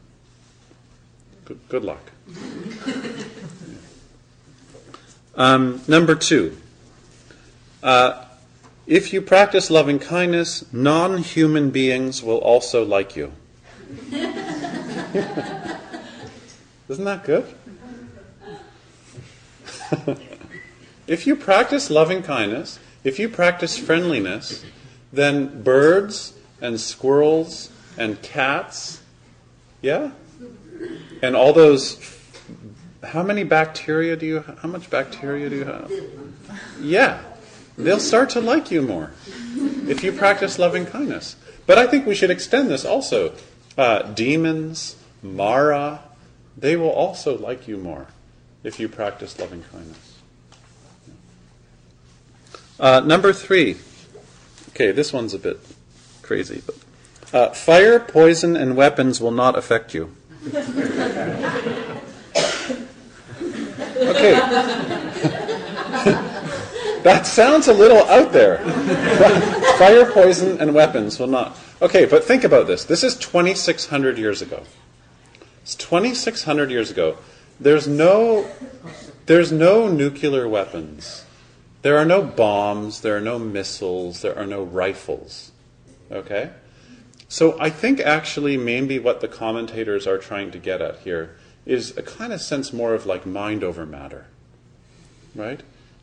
Good, 1.45 1.59
good 1.69 1.83
luck. 1.83 2.11
um, 5.35 5.81
number 5.87 6.15
two. 6.15 6.57
Uh, 7.83 8.25
if 8.91 9.13
you 9.13 9.21
practice 9.21 9.71
loving 9.71 9.99
kindness, 9.99 10.65
non 10.73 11.19
human 11.19 11.69
beings 11.71 12.21
will 12.21 12.39
also 12.39 12.83
like 12.83 13.15
you. 13.15 13.31
Isn't 16.89 17.05
that 17.05 17.23
good? 17.23 17.45
if 21.07 21.25
you 21.25 21.37
practice 21.37 21.89
loving 21.89 22.21
kindness, 22.21 22.79
if 23.05 23.17
you 23.17 23.29
practice 23.29 23.77
friendliness, 23.77 24.65
then 25.13 25.63
birds 25.63 26.33
and 26.59 26.77
squirrels 26.77 27.71
and 27.97 28.21
cats, 28.21 29.01
yeah? 29.81 30.11
And 31.21 31.33
all 31.33 31.53
those. 31.53 32.17
How 33.05 33.23
many 33.23 33.45
bacteria 33.45 34.17
do 34.17 34.25
you 34.25 34.43
How 34.61 34.67
much 34.67 34.89
bacteria 34.89 35.49
do 35.49 35.55
you 35.55 35.63
have? 35.63 35.89
Yeah 36.81 37.21
they'll 37.83 37.99
start 37.99 38.29
to 38.31 38.41
like 38.41 38.71
you 38.71 38.81
more 38.81 39.11
if 39.87 40.03
you 40.03 40.11
practice 40.11 40.57
loving 40.59 40.85
kindness. 40.85 41.35
But 41.65 41.77
I 41.77 41.87
think 41.87 42.05
we 42.05 42.15
should 42.15 42.31
extend 42.31 42.69
this 42.69 42.85
also. 42.85 43.33
Uh, 43.77 44.03
demons, 44.03 44.95
Mara, 45.21 46.01
they 46.57 46.75
will 46.75 46.89
also 46.89 47.37
like 47.37 47.67
you 47.67 47.77
more 47.77 48.07
if 48.63 48.79
you 48.79 48.89
practice 48.89 49.39
loving 49.39 49.63
kindness. 49.71 50.19
Uh, 52.79 52.99
number 53.01 53.31
three. 53.31 53.77
Okay, 54.69 54.91
this 54.91 55.13
one's 55.13 55.33
a 55.33 55.39
bit 55.39 55.59
crazy, 56.21 56.61
but 56.65 56.75
uh, 57.33 57.49
fire, 57.53 57.99
poison, 57.99 58.55
and 58.55 58.75
weapons 58.75 59.21
will 59.21 59.31
not 59.31 59.57
affect 59.57 59.93
you. 59.93 60.15
Okay. 64.01 65.07
That 67.03 67.25
sounds 67.25 67.67
a 67.67 67.73
little 67.73 68.03
out 68.09 68.31
there. 68.31 68.57
Fire, 69.77 70.11
poison, 70.11 70.59
and 70.59 70.73
weapons 70.73 71.19
will 71.19 71.27
not. 71.27 71.57
Okay, 71.81 72.05
but 72.05 72.23
think 72.23 72.43
about 72.43 72.67
this. 72.67 72.85
This 72.85 73.03
is 73.03 73.15
2,600 73.15 74.17
years 74.17 74.41
ago. 74.41 74.63
It's 75.63 75.75
2,600 75.75 76.69
years 76.69 76.91
ago. 76.91 77.17
There's 77.59 77.87
no, 77.87 78.49
there's 79.25 79.51
no 79.51 79.87
nuclear 79.87 80.47
weapons. 80.47 81.25
There 81.81 81.97
are 81.97 82.05
no 82.05 82.21
bombs. 82.21 83.01
There 83.01 83.17
are 83.17 83.21
no 83.21 83.39
missiles. 83.39 84.21
There 84.21 84.37
are 84.37 84.45
no 84.45 84.63
rifles. 84.63 85.51
Okay? 86.11 86.51
So 87.27 87.57
I 87.59 87.69
think 87.69 87.99
actually 87.99 88.57
maybe 88.57 88.99
what 88.99 89.21
the 89.21 89.27
commentators 89.27 90.05
are 90.05 90.17
trying 90.17 90.51
to 90.51 90.59
get 90.59 90.81
at 90.81 90.99
here 90.99 91.37
is 91.65 91.95
a 91.97 92.01
kind 92.01 92.33
of 92.33 92.41
sense 92.41 92.73
more 92.73 92.93
of 92.93 93.05
like 93.05 93.25
mind 93.25 93.63
over 93.63 93.85
matter. 93.85 94.25
Right? 95.33 95.61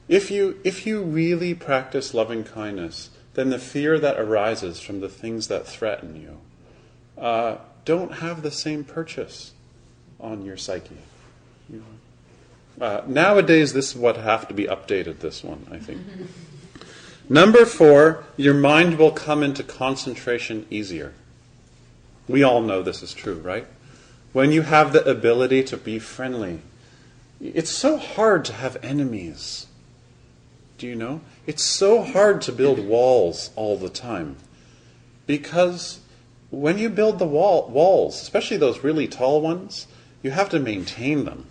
If 0.08 0.30
you 0.30 0.58
if 0.64 0.86
you 0.86 1.02
really 1.02 1.54
practice 1.54 2.14
loving 2.14 2.44
kindness, 2.44 3.10
then 3.34 3.50
the 3.50 3.58
fear 3.58 3.98
that 3.98 4.18
arises 4.18 4.80
from 4.80 5.00
the 5.00 5.08
things 5.08 5.48
that 5.48 5.66
threaten 5.66 6.16
you 6.16 6.38
uh, 7.22 7.58
don't 7.84 8.14
have 8.14 8.42
the 8.42 8.50
same 8.50 8.84
purchase 8.84 9.52
on 10.20 10.44
your 10.44 10.56
psyche. 10.56 10.96
Uh, 12.80 13.02
nowadays, 13.06 13.72
this 13.72 13.94
would 13.94 14.16
have 14.16 14.46
to 14.48 14.54
be 14.54 14.64
updated. 14.64 15.18
This 15.18 15.42
one, 15.42 15.66
I 15.70 15.78
think. 15.78 16.00
Number 17.28 17.66
four, 17.66 18.24
your 18.36 18.54
mind 18.54 18.98
will 18.98 19.10
come 19.10 19.42
into 19.42 19.62
concentration 19.62 20.66
easier. 20.70 21.12
We 22.28 22.42
all 22.42 22.62
know 22.62 22.82
this 22.82 23.02
is 23.02 23.12
true, 23.12 23.38
right? 23.40 23.66
When 24.32 24.52
you 24.52 24.62
have 24.62 24.92
the 24.92 25.04
ability 25.08 25.64
to 25.64 25.76
be 25.76 25.98
friendly, 25.98 26.60
it's 27.40 27.70
so 27.70 27.96
hard 27.96 28.44
to 28.46 28.52
have 28.52 28.76
enemies. 28.82 29.66
Do 30.78 30.86
you 30.86 30.94
know? 30.94 31.20
It's 31.46 31.64
so 31.64 32.02
hard 32.02 32.40
to 32.42 32.52
build 32.52 32.78
walls 32.78 33.50
all 33.56 33.76
the 33.76 33.88
time. 33.88 34.36
Because 35.26 36.00
when 36.50 36.78
you 36.78 36.88
build 36.88 37.18
the 37.18 37.26
wall, 37.26 37.68
walls, 37.68 38.22
especially 38.22 38.56
those 38.56 38.84
really 38.84 39.08
tall 39.08 39.40
ones, 39.40 39.88
you 40.22 40.30
have 40.30 40.48
to 40.50 40.58
maintain 40.58 41.24
them. 41.24 41.46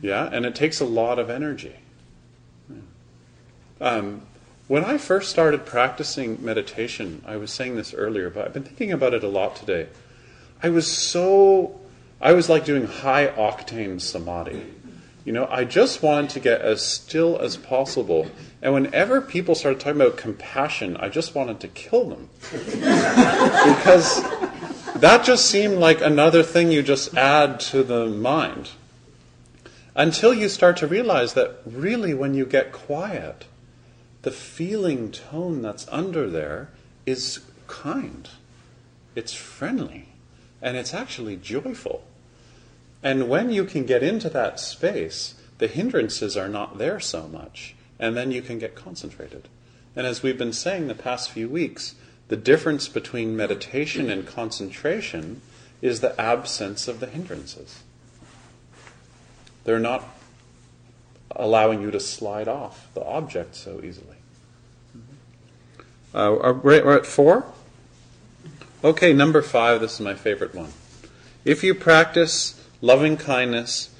Yeah, 0.00 0.28
and 0.32 0.46
it 0.46 0.54
takes 0.54 0.80
a 0.80 0.84
lot 0.84 1.18
of 1.18 1.28
energy. 1.28 1.74
Um, 3.80 4.22
when 4.68 4.84
I 4.84 4.98
first 4.98 5.30
started 5.30 5.66
practicing 5.66 6.42
meditation, 6.44 7.22
I 7.26 7.36
was 7.36 7.50
saying 7.50 7.76
this 7.76 7.92
earlier, 7.92 8.30
but 8.30 8.46
I've 8.46 8.54
been 8.54 8.62
thinking 8.62 8.92
about 8.92 9.14
it 9.14 9.24
a 9.24 9.28
lot 9.28 9.56
today. 9.56 9.88
I 10.62 10.68
was 10.68 10.86
so, 10.86 11.80
I 12.20 12.32
was 12.32 12.48
like 12.48 12.64
doing 12.64 12.86
high 12.86 13.26
octane 13.26 14.00
samadhi. 14.00 14.62
You 15.24 15.32
know, 15.32 15.46
I 15.50 15.64
just 15.64 16.02
wanted 16.02 16.30
to 16.30 16.40
get 16.40 16.62
as 16.62 16.84
still 16.84 17.38
as 17.38 17.56
possible. 17.56 18.30
And 18.62 18.72
whenever 18.72 19.20
people 19.20 19.54
started 19.54 19.80
talking 19.80 20.00
about 20.00 20.16
compassion, 20.16 20.96
I 20.96 21.08
just 21.08 21.34
wanted 21.34 21.60
to 21.60 21.68
kill 21.68 22.08
them. 22.08 22.28
because 22.50 24.22
that 24.96 25.22
just 25.24 25.46
seemed 25.46 25.78
like 25.78 26.00
another 26.00 26.42
thing 26.42 26.70
you 26.70 26.82
just 26.82 27.16
add 27.16 27.60
to 27.60 27.82
the 27.82 28.06
mind. 28.06 28.70
Until 29.94 30.32
you 30.32 30.48
start 30.48 30.76
to 30.78 30.86
realize 30.86 31.34
that 31.34 31.60
really, 31.66 32.14
when 32.14 32.34
you 32.34 32.46
get 32.46 32.72
quiet, 32.72 33.44
the 34.22 34.30
feeling 34.30 35.10
tone 35.10 35.62
that's 35.62 35.86
under 35.88 36.28
there 36.28 36.70
is 37.06 37.40
kind, 37.66 38.28
it's 39.14 39.32
friendly, 39.32 40.08
and 40.62 40.76
it's 40.76 40.94
actually 40.94 41.36
joyful. 41.36 42.04
And 43.02 43.28
when 43.28 43.50
you 43.50 43.64
can 43.64 43.86
get 43.86 44.02
into 44.02 44.28
that 44.30 44.60
space, 44.60 45.34
the 45.58 45.66
hindrances 45.66 46.36
are 46.36 46.48
not 46.48 46.78
there 46.78 47.00
so 47.00 47.28
much, 47.28 47.74
and 47.98 48.16
then 48.16 48.30
you 48.30 48.42
can 48.42 48.58
get 48.58 48.74
concentrated. 48.74 49.48
And 49.96 50.06
as 50.06 50.22
we've 50.22 50.38
been 50.38 50.52
saying 50.52 50.86
the 50.86 50.94
past 50.94 51.30
few 51.30 51.48
weeks, 51.48 51.94
the 52.28 52.36
difference 52.36 52.88
between 52.88 53.36
meditation 53.36 54.08
and 54.10 54.26
concentration 54.26 55.42
is 55.82 56.00
the 56.00 56.18
absence 56.20 56.86
of 56.88 57.00
the 57.00 57.06
hindrances. 57.06 57.82
They're 59.64 59.78
not 59.78 60.04
allowing 61.34 61.80
you 61.80 61.90
to 61.90 62.00
slide 62.00 62.48
off 62.48 62.88
the 62.94 63.04
object 63.04 63.54
so 63.54 63.80
easily. 63.82 64.16
Uh, 66.12 66.54
we're 66.62 66.96
at 66.96 67.06
four? 67.06 67.44
Okay, 68.82 69.12
number 69.12 69.42
five, 69.42 69.80
this 69.80 69.94
is 69.94 70.00
my 70.00 70.14
favorite 70.14 70.54
one. 70.54 70.72
If 71.44 71.62
you 71.62 71.74
practice 71.74 72.59
loving 72.80 73.16
kindness, 73.16 73.90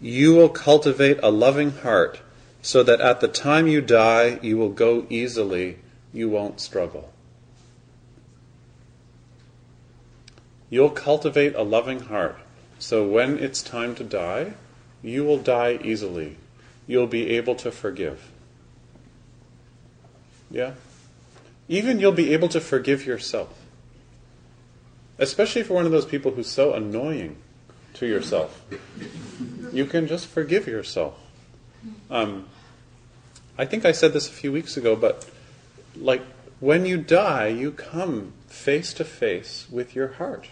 you 0.00 0.34
will 0.34 0.48
cultivate 0.48 1.18
a 1.22 1.30
loving 1.30 1.70
heart 1.70 2.20
so 2.62 2.82
that 2.82 3.00
at 3.00 3.20
the 3.20 3.28
time 3.28 3.66
you 3.66 3.80
die, 3.80 4.38
you 4.42 4.56
will 4.56 4.70
go 4.70 5.06
easily, 5.10 5.78
you 6.12 6.28
won't 6.28 6.60
struggle. 6.60 7.12
You'll 10.70 10.90
cultivate 10.90 11.54
a 11.54 11.62
loving 11.62 12.00
heart 12.00 12.38
so 12.82 13.06
when 13.06 13.38
it's 13.38 13.62
time 13.62 13.94
to 13.94 14.02
die, 14.02 14.54
you 15.04 15.22
will 15.22 15.38
die 15.38 15.78
easily. 15.84 16.36
You'll 16.88 17.06
be 17.06 17.30
able 17.30 17.54
to 17.54 17.70
forgive. 17.70 18.28
Yeah? 20.50 20.72
Even 21.68 22.00
you'll 22.00 22.10
be 22.10 22.32
able 22.32 22.48
to 22.48 22.60
forgive 22.60 23.06
yourself. 23.06 23.56
Especially 25.16 25.62
for 25.62 25.74
one 25.74 25.86
of 25.86 25.92
those 25.92 26.06
people 26.06 26.32
who's 26.32 26.50
so 26.50 26.74
annoying 26.74 27.36
to 27.94 28.06
yourself. 28.06 28.62
You 29.72 29.86
can 29.86 30.06
just 30.06 30.26
forgive 30.26 30.66
yourself. 30.66 31.18
Um, 32.10 32.46
I 33.58 33.64
think 33.64 33.84
I 33.84 33.92
said 33.92 34.12
this 34.12 34.28
a 34.28 34.32
few 34.32 34.52
weeks 34.52 34.76
ago, 34.76 34.96
but 34.96 35.28
like 35.96 36.22
when 36.60 36.86
you 36.86 36.96
die, 36.96 37.48
you 37.48 37.72
come 37.72 38.32
face 38.48 38.92
to 38.94 39.04
face 39.04 39.66
with 39.70 39.94
your 39.94 40.08
heart. 40.08 40.48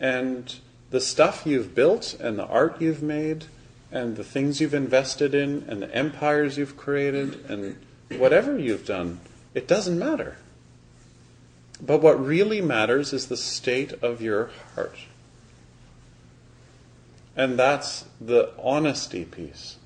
And 0.00 0.54
the 0.90 1.00
stuff 1.00 1.42
you've 1.44 1.74
built 1.74 2.14
and 2.18 2.38
the 2.38 2.46
art 2.46 2.80
you've 2.80 3.02
made 3.02 3.44
and 3.92 4.16
the 4.16 4.24
things 4.24 4.60
you've 4.60 4.74
invested 4.74 5.34
in 5.34 5.64
and 5.68 5.82
the 5.82 5.94
empires 5.94 6.56
you've 6.56 6.76
created 6.76 7.44
and 7.50 7.76
whatever 8.18 8.58
you've 8.58 8.86
done, 8.86 9.20
it 9.54 9.68
doesn't 9.68 9.98
matter. 9.98 10.38
But 11.80 12.02
what 12.02 12.24
really 12.24 12.60
matters 12.60 13.12
is 13.12 13.26
the 13.26 13.36
state 13.36 13.92
of 14.02 14.20
your 14.20 14.50
heart. 14.74 14.96
And 17.40 17.58
that's 17.58 18.04
the 18.20 18.52
honesty 18.62 19.24
piece 19.24 19.76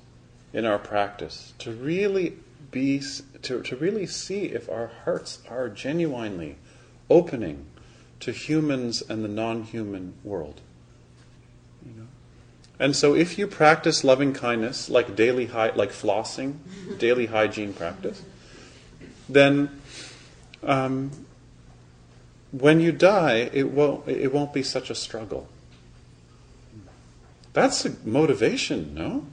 in 0.51 0.65
our 0.65 0.77
practice 0.77 1.53
to 1.59 1.71
really 1.71 2.33
be 2.69 3.01
to, 3.43 3.61
to 3.61 3.77
really 3.77 4.05
see 4.05 4.47
if 4.47 4.67
our 4.67 4.91
hearts 5.05 5.39
are 5.49 5.69
genuinely 5.69 6.57
opening 7.09 7.65
to 8.19 8.33
humans 8.33 9.01
and 9.01 9.23
the 9.23 9.29
non-human 9.29 10.15
world. 10.21 10.59
You 11.85 12.01
know? 12.01 12.07
And 12.77 12.93
so 12.93 13.15
if 13.15 13.37
you 13.37 13.47
practice 13.47 14.03
loving 14.03 14.33
kindness 14.33 14.89
like 14.89 15.15
daily 15.15 15.47
like 15.47 15.91
flossing, 15.91 16.55
daily 16.97 17.27
hygiene 17.27 17.71
practice, 17.71 18.21
then 19.29 19.79
um, 20.61 21.09
when 22.51 22.81
you 22.81 22.91
die, 22.91 23.49
it 23.53 23.71
won't, 23.71 24.09
it 24.09 24.33
won't 24.33 24.51
be 24.51 24.61
such 24.61 24.89
a 24.89 24.95
struggle. 24.95 25.47
That's 27.55 27.85
a 27.85 27.95
motivation, 28.03 28.93
no? 28.93 29.25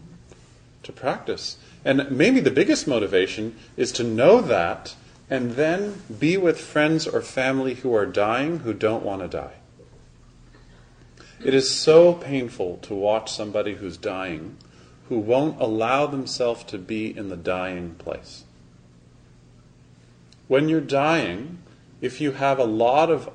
To 0.85 0.93
practice. 0.93 1.57
And 1.85 2.09
maybe 2.09 2.39
the 2.39 2.53
biggest 2.53 2.87
motivation 2.87 3.57
is 3.77 3.91
to 3.93 4.05
know 4.05 4.41
that 4.41 4.95
and 5.29 5.53
then 5.53 6.03
be 6.21 6.37
with 6.37 6.61
friends 6.61 7.09
or 7.09 7.21
family 7.21 7.75
who 7.75 7.93
are 7.93 8.07
dying 8.07 8.61
who 8.61 8.75
don't 8.75 9.03
want 9.03 9.23
to 9.23 9.29
die. 9.29 9.55
It 11.45 11.53
is 11.53 11.69
so 11.69 12.13
painful 12.15 12.77
to 12.83 12.95
watch 12.95 13.33
somebody 13.33 13.75
who's 13.75 13.97
dying 13.97 14.57
who 15.09 15.19
won't 15.19 15.61
allow 15.61 16.07
themselves 16.07 16.63
to 16.65 16.79
be 16.79 17.17
in 17.17 17.29
the 17.29 17.37
dying 17.37 17.97
place. 17.97 18.45
When 20.47 20.69
you're 20.69 20.81
dying, 20.81 21.59
if 22.01 22.21
you 22.21 22.33
have 22.33 22.61
a 22.61 22.65
lot 22.65 23.11
of 23.11 23.29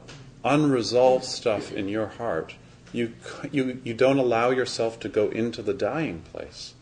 unresolved 0.45 1.25
stuff 1.25 1.73
in 1.73 1.89
your 1.89 2.07
heart, 2.07 2.55
you, 2.93 3.13
you, 3.51 3.81
you 3.83 3.93
don't 3.93 4.17
allow 4.17 4.49
yourself 4.49 4.99
to 5.01 5.09
go 5.09 5.29
into 5.29 5.61
the 5.61 5.73
dying 5.73 6.21
place. 6.31 6.73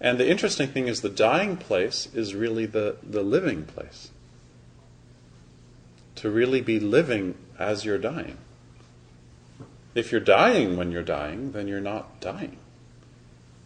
And 0.00 0.18
the 0.18 0.28
interesting 0.28 0.68
thing 0.68 0.86
is, 0.86 1.00
the 1.00 1.08
dying 1.08 1.56
place 1.56 2.08
is 2.14 2.34
really 2.34 2.66
the, 2.66 2.96
the 3.02 3.22
living 3.22 3.64
place. 3.64 4.10
To 6.16 6.30
really 6.30 6.60
be 6.60 6.78
living 6.78 7.34
as 7.58 7.84
you're 7.84 7.98
dying. 7.98 8.38
If 9.94 10.12
you're 10.12 10.20
dying 10.20 10.76
when 10.76 10.92
you're 10.92 11.02
dying, 11.02 11.52
then 11.52 11.66
you're 11.66 11.80
not 11.80 12.20
dying. 12.20 12.58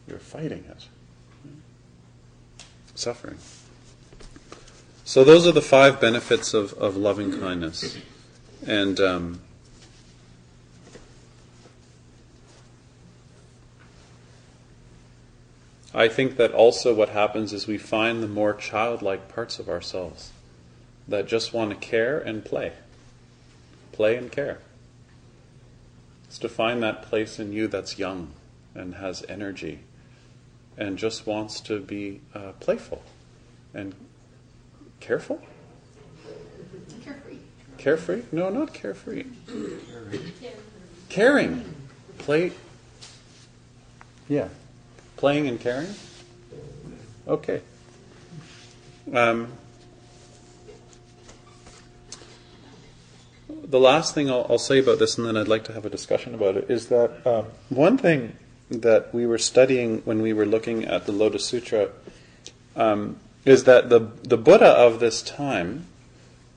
You're 0.09 0.19
fighting 0.19 0.65
it. 0.71 0.87
Suffering. 2.95 3.39
So 5.05 5.25
those 5.25 5.47
are 5.47 5.53
the 5.53 5.61
five 5.61 6.01
benefits 6.01 6.55
of, 6.55 6.73
of 6.75 6.97
loving 6.97 7.39
kindness. 7.39 7.99
And 8.67 8.99
um, 9.01 9.41
I 15.95 16.09
think 16.09 16.37
that 16.37 16.53
also 16.53 16.95
what 16.95 17.11
happens 17.11 17.53
is 17.53 17.67
we 17.67 17.79
find 17.79 18.23
the 18.23 18.29
more 18.29 18.55
childlike 18.55 19.29
parts 19.29 19.59
of 19.59 19.69
ourselves 19.69 20.33
that 21.07 21.27
just 21.27 21.53
want 21.53 21.71
to 21.71 21.77
care 21.77 22.19
and 22.19 22.45
play. 22.45 22.73
Play 23.93 24.17
and 24.17 24.33
care. 24.33 24.61
It's 26.27 26.39
to 26.39 26.49
find 26.49 26.83
that 26.83 27.03
place 27.03 27.39
in 27.39 27.53
you 27.53 27.69
that's 27.69 27.99
young 27.99 28.33
and 28.75 28.95
has 28.95 29.23
energy 29.29 29.81
and 30.79 30.97
just 30.97 31.27
wants 31.27 31.61
to 31.61 31.81
be 31.81 32.23
uh, 32.35 32.53
playful 32.59 33.03
and 33.75 33.95
careful? 35.01 35.43
Carefree. 37.05 37.37
Carefree? 37.77 38.23
No, 38.33 38.49
not 38.49 38.73
carefree. 38.73 39.25
Caring. 41.11 41.75
Play. 42.17 42.53
Yeah. 44.29 44.49
Playing 45.23 45.47
and 45.47 45.61
caring? 45.61 45.95
Okay. 47.29 47.61
Um, 49.13 49.53
the 53.49 53.79
last 53.79 54.17
thing 54.17 54.29
I'll, 54.29 54.45
I'll, 54.51 54.59
say 54.59 54.81
about 54.81 54.99
this, 54.99 55.19
and 55.19 55.29
then 55.29 55.37
I'd 55.37 55.47
like 55.47 55.63
to 55.67 55.73
have 55.75 55.87
a 55.87 55.89
discussion 55.89 56.35
about 56.35 56.57
it, 56.57 56.69
is 56.69 56.89
that 56.89 57.25
um, 57.25 57.45
one 57.69 57.97
thing 57.99 58.35
that 58.69 59.15
we 59.15 59.25
were 59.25 59.39
studying 59.39 59.99
when 59.99 60.23
we 60.23 60.33
were 60.33 60.45
looking 60.45 60.87
at 60.87 61.07
the 61.07 61.13
Lotus 61.13 61.45
Sutra 61.45 61.91
um, 62.75 63.21
is 63.45 63.63
that 63.63 63.91
the, 63.91 64.01
the 64.25 64.37
Buddha 64.37 64.71
of 64.71 64.99
this 64.99 65.23
time 65.23 65.87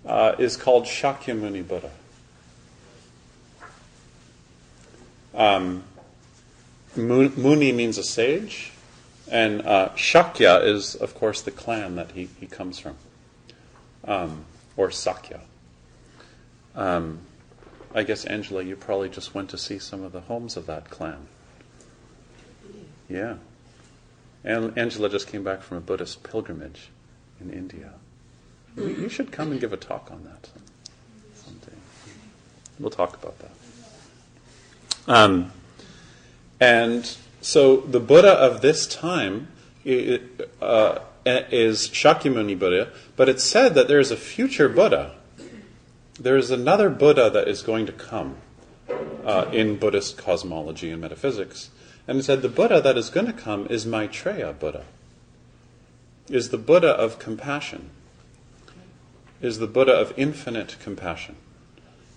uh, 0.07 0.33
is 0.39 0.57
called 0.57 0.85
Shakyamuni 0.85 1.67
Buddha. 1.67 1.91
Um, 5.35 5.83
Muni 6.95 7.71
means 7.71 7.97
a 7.97 8.03
sage, 8.03 8.71
and 9.29 9.61
uh, 9.65 9.89
Shakya 9.95 10.63
is, 10.63 10.95
of 10.95 11.15
course, 11.15 11.41
the 11.41 11.51
clan 11.51 11.95
that 11.95 12.11
he, 12.11 12.29
he 12.39 12.47
comes 12.47 12.79
from, 12.79 12.95
um, 14.05 14.45
or 14.77 14.91
Sakya. 14.91 15.41
Um, 16.75 17.19
I 17.93 18.03
guess, 18.03 18.25
Angela, 18.25 18.61
you 18.61 18.75
probably 18.75 19.09
just 19.09 19.33
went 19.33 19.49
to 19.51 19.57
see 19.57 19.79
some 19.79 20.03
of 20.03 20.11
the 20.11 20.21
homes 20.21 20.57
of 20.57 20.65
that 20.65 20.89
clan. 20.89 21.27
Yeah. 23.09 23.35
And 24.43 24.77
Angela 24.77 25.09
just 25.09 25.27
came 25.27 25.43
back 25.43 25.61
from 25.61 25.77
a 25.77 25.81
Buddhist 25.81 26.23
pilgrimage 26.23 26.89
in 27.39 27.51
India. 27.51 27.93
You 28.77 29.09
should 29.09 29.31
come 29.31 29.51
and 29.51 29.61
give 29.61 29.71
a 29.71 29.77
talk 29.77 30.09
on 30.11 30.23
that 30.25 30.49
someday. 31.35 31.77
We'll 32.77 32.89
talk 32.89 33.15
about 33.15 33.39
that. 33.39 33.51
Um, 35.07 35.51
and 36.59 37.17
so 37.41 37.77
the 37.77 37.99
Buddha 37.99 38.31
of 38.31 38.61
this 38.61 38.87
time 38.87 39.47
uh, 39.85 40.99
is 41.25 41.89
Shakyamuni 41.89 42.57
Buddha, 42.57 42.91
but 43.15 43.29
it's 43.29 43.43
said 43.43 43.75
that 43.75 43.87
there 43.87 43.99
is 43.99 44.11
a 44.11 44.17
future 44.17 44.69
Buddha. 44.69 45.15
There 46.19 46.37
is 46.37 46.49
another 46.49 46.89
Buddha 46.89 47.29
that 47.29 47.47
is 47.47 47.61
going 47.61 47.85
to 47.85 47.91
come 47.91 48.37
uh, 49.25 49.49
in 49.51 49.77
Buddhist 49.77 50.17
cosmology 50.17 50.89
and 50.91 51.01
metaphysics. 51.01 51.69
And 52.07 52.19
it 52.19 52.23
said 52.23 52.41
the 52.41 52.49
Buddha 52.49 52.81
that 52.81 52.97
is 52.97 53.09
going 53.09 53.25
to 53.25 53.33
come 53.33 53.67
is 53.69 53.85
Maitreya 53.85 54.53
Buddha, 54.53 54.85
is 56.29 56.49
the 56.49 56.57
Buddha 56.57 56.89
of 56.89 57.19
compassion, 57.19 57.89
is 59.41 59.59
the 59.59 59.67
Buddha 59.67 59.93
of 59.93 60.13
infinite 60.15 60.77
compassion. 60.79 61.35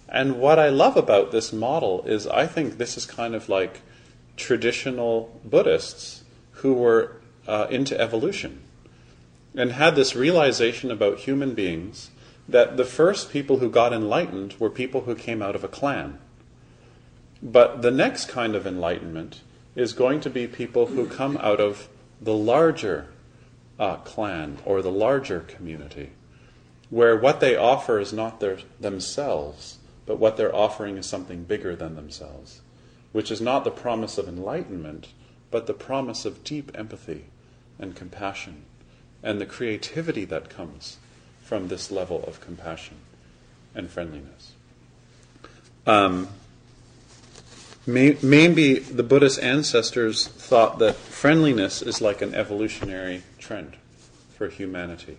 And 0.09 0.39
what 0.39 0.59
I 0.59 0.69
love 0.69 0.97
about 0.97 1.33
this 1.33 1.53
model 1.53 2.03
is 2.05 2.27
I 2.27 2.47
think 2.47 2.79
this 2.79 2.97
is 2.97 3.05
kind 3.05 3.35
of 3.35 3.49
like 3.49 3.81
traditional 4.39 5.39
Buddhists 5.45 6.25
who 6.53 6.73
were 6.73 7.17
uh, 7.47 7.67
into 7.71 8.01
evolution 8.01 8.63
and 9.55 9.73
had 9.73 9.97
this 9.97 10.15
realization 10.15 10.91
about 10.91 11.19
human 11.19 11.55
beings 11.55 12.11
that 12.49 12.77
the 12.77 12.85
first 12.85 13.31
people 13.31 13.59
who 13.59 13.69
got 13.69 13.93
enlightened 13.93 14.55
were 14.59 14.71
people 14.71 15.03
who 15.03 15.15
came 15.15 15.43
out 15.43 15.55
of 15.55 15.65
a 15.65 15.69
clan. 15.69 16.19
But 17.43 17.83
the 17.83 17.91
next 17.91 18.29
kind 18.29 18.55
of 18.55 18.67
enlightenment 18.67 19.43
is 19.75 19.93
going 19.93 20.21
to 20.21 20.31
be 20.31 20.47
people 20.47 20.87
who 20.87 21.07
come 21.07 21.37
out 21.39 21.61
of 21.61 21.89
the 22.21 22.35
larger 22.35 23.09
uh, 23.79 23.97
clan 23.97 24.59
or 24.65 24.83
the 24.83 24.91
larger 24.91 25.41
community, 25.41 26.11
where 26.91 27.17
what 27.17 27.41
they 27.41 27.55
offer 27.55 28.01
is 28.01 28.13
not 28.13 28.41
their, 28.41 28.59
themselves, 28.81 29.79
but 30.07 30.19
what 30.19 30.37
they're 30.37 30.55
offering 30.55 30.97
is 30.97 31.07
something 31.07 31.45
bigger 31.45 31.77
than 31.77 31.95
themselves, 31.95 32.61
which 33.19 33.33
is 33.33 33.41
not 33.41 33.65
the 33.65 33.71
promise 33.73 34.17
of 34.17 34.29
enlightenment, 34.29 35.09
but 35.51 35.67
the 35.67 35.75
promise 35.75 36.25
of 36.25 36.45
deep 36.45 36.71
empathy 36.77 37.25
and 37.77 37.97
compassion 37.97 38.63
and 39.25 39.41
the 39.41 39.45
creativity 39.45 40.25
that 40.25 40.49
comes 40.49 40.99
from 41.43 41.67
this 41.67 41.91
level 41.91 42.23
of 42.29 42.41
compassion 42.41 42.95
and 43.75 43.91
friendliness. 43.91 44.53
Um, 45.85 46.29
Maybe 47.89 48.79
the 48.79 49.03
Buddhist 49.03 49.43
ancestors 49.43 50.29
thought 50.29 50.79
that 50.79 50.95
friendliness 50.95 51.83
is 51.83 52.01
like 52.01 52.23
an 52.23 52.37
evolutionary 52.37 53.25
trend 53.41 53.79
for 54.37 54.49
humanity. 54.49 55.19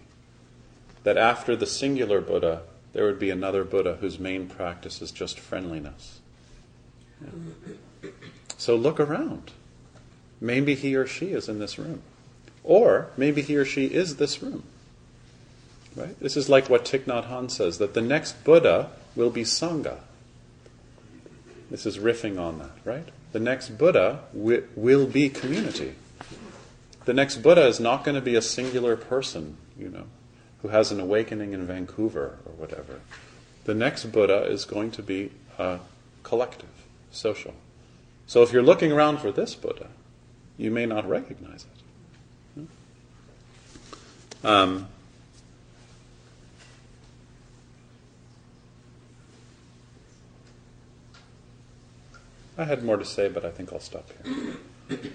That 1.03 1.17
after 1.17 1.53
the 1.53 1.65
singular 1.65 2.21
Buddha, 2.21 2.61
there 2.93 3.03
would 3.03 3.19
be 3.19 3.29
another 3.29 3.65
Buddha 3.65 3.97
whose 3.99 4.19
main 4.19 4.47
practice 4.47 5.01
is 5.01 5.11
just 5.11 5.37
friendliness. 5.37 6.21
Yeah. 7.21 7.73
So 8.57 8.75
look 8.75 8.99
around. 8.99 9.51
Maybe 10.41 10.75
he 10.75 10.95
or 10.95 11.07
she 11.07 11.27
is 11.27 11.49
in 11.49 11.59
this 11.59 11.77
room. 11.77 12.01
Or 12.63 13.07
maybe 13.17 13.41
he 13.41 13.55
or 13.55 13.65
she 13.65 13.85
is 13.85 14.17
this 14.17 14.41
room. 14.41 14.63
Right? 15.95 16.17
This 16.19 16.37
is 16.37 16.49
like 16.49 16.69
what 16.69 16.85
Thich 16.85 17.05
Nhat 17.05 17.29
Hanh 17.29 17.49
says 17.49 17.77
that 17.79 17.93
the 17.93 18.01
next 18.01 18.43
Buddha 18.43 18.91
will 19.15 19.29
be 19.29 19.43
Sangha. 19.43 19.99
This 21.69 21.85
is 21.85 21.97
riffing 21.97 22.39
on 22.39 22.59
that, 22.59 22.71
right? 22.83 23.07
The 23.31 23.39
next 23.39 23.77
Buddha 23.77 24.21
wi- 24.33 24.63
will 24.75 25.05
be 25.05 25.29
community. 25.29 25.95
The 27.05 27.13
next 27.13 27.37
Buddha 27.37 27.65
is 27.67 27.79
not 27.79 28.03
going 28.03 28.15
to 28.15 28.21
be 28.21 28.35
a 28.35 28.41
singular 28.41 28.95
person, 28.95 29.57
you 29.77 29.89
know, 29.89 30.05
who 30.61 30.69
has 30.69 30.91
an 30.91 30.99
awakening 30.99 31.53
in 31.53 31.65
Vancouver 31.65 32.37
or 32.45 32.51
whatever. 32.57 33.01
The 33.65 33.73
next 33.73 34.05
Buddha 34.05 34.43
is 34.43 34.65
going 34.65 34.91
to 34.91 35.03
be 35.03 35.31
a 35.57 35.79
collective, 36.23 36.69
social. 37.11 37.53
So 38.29 38.43
if 38.43 38.53
you're 38.53 38.61
looking 38.61 38.91
around 38.91 39.17
for 39.21 39.31
this 39.31 39.55
Buddha, 39.55 39.87
you 40.55 40.69
may 40.69 40.85
not 40.85 41.09
recognize 41.09 41.65
it. 42.55 42.67
Um, 44.45 44.87
I 52.55 52.65
had 52.65 52.83
more 52.83 52.97
to 52.97 53.03
say, 53.03 53.29
but 53.29 53.43
I 53.43 53.49
think 53.49 53.73
I'll 53.73 53.79
stop 53.79 54.07
here. 54.23 54.53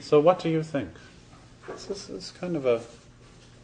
So, 0.00 0.18
what 0.18 0.40
do 0.40 0.48
you 0.48 0.64
think? 0.64 0.90
This 1.68 2.10
is, 2.10 2.32
kind 2.32 2.56
of 2.56 2.66
a 2.66 2.80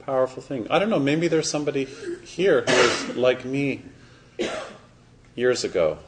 powerful 0.04 0.44
thing. 0.44 0.68
I 0.70 0.78
don't 0.78 0.90
know, 0.90 1.00
maybe 1.00 1.26
there's 1.26 1.50
somebody 1.50 1.86
here 1.86 2.62
who 2.62 2.72
is 2.72 3.16
like 3.16 3.44
me 3.44 3.82
years 5.34 5.64
ago, 5.64 5.98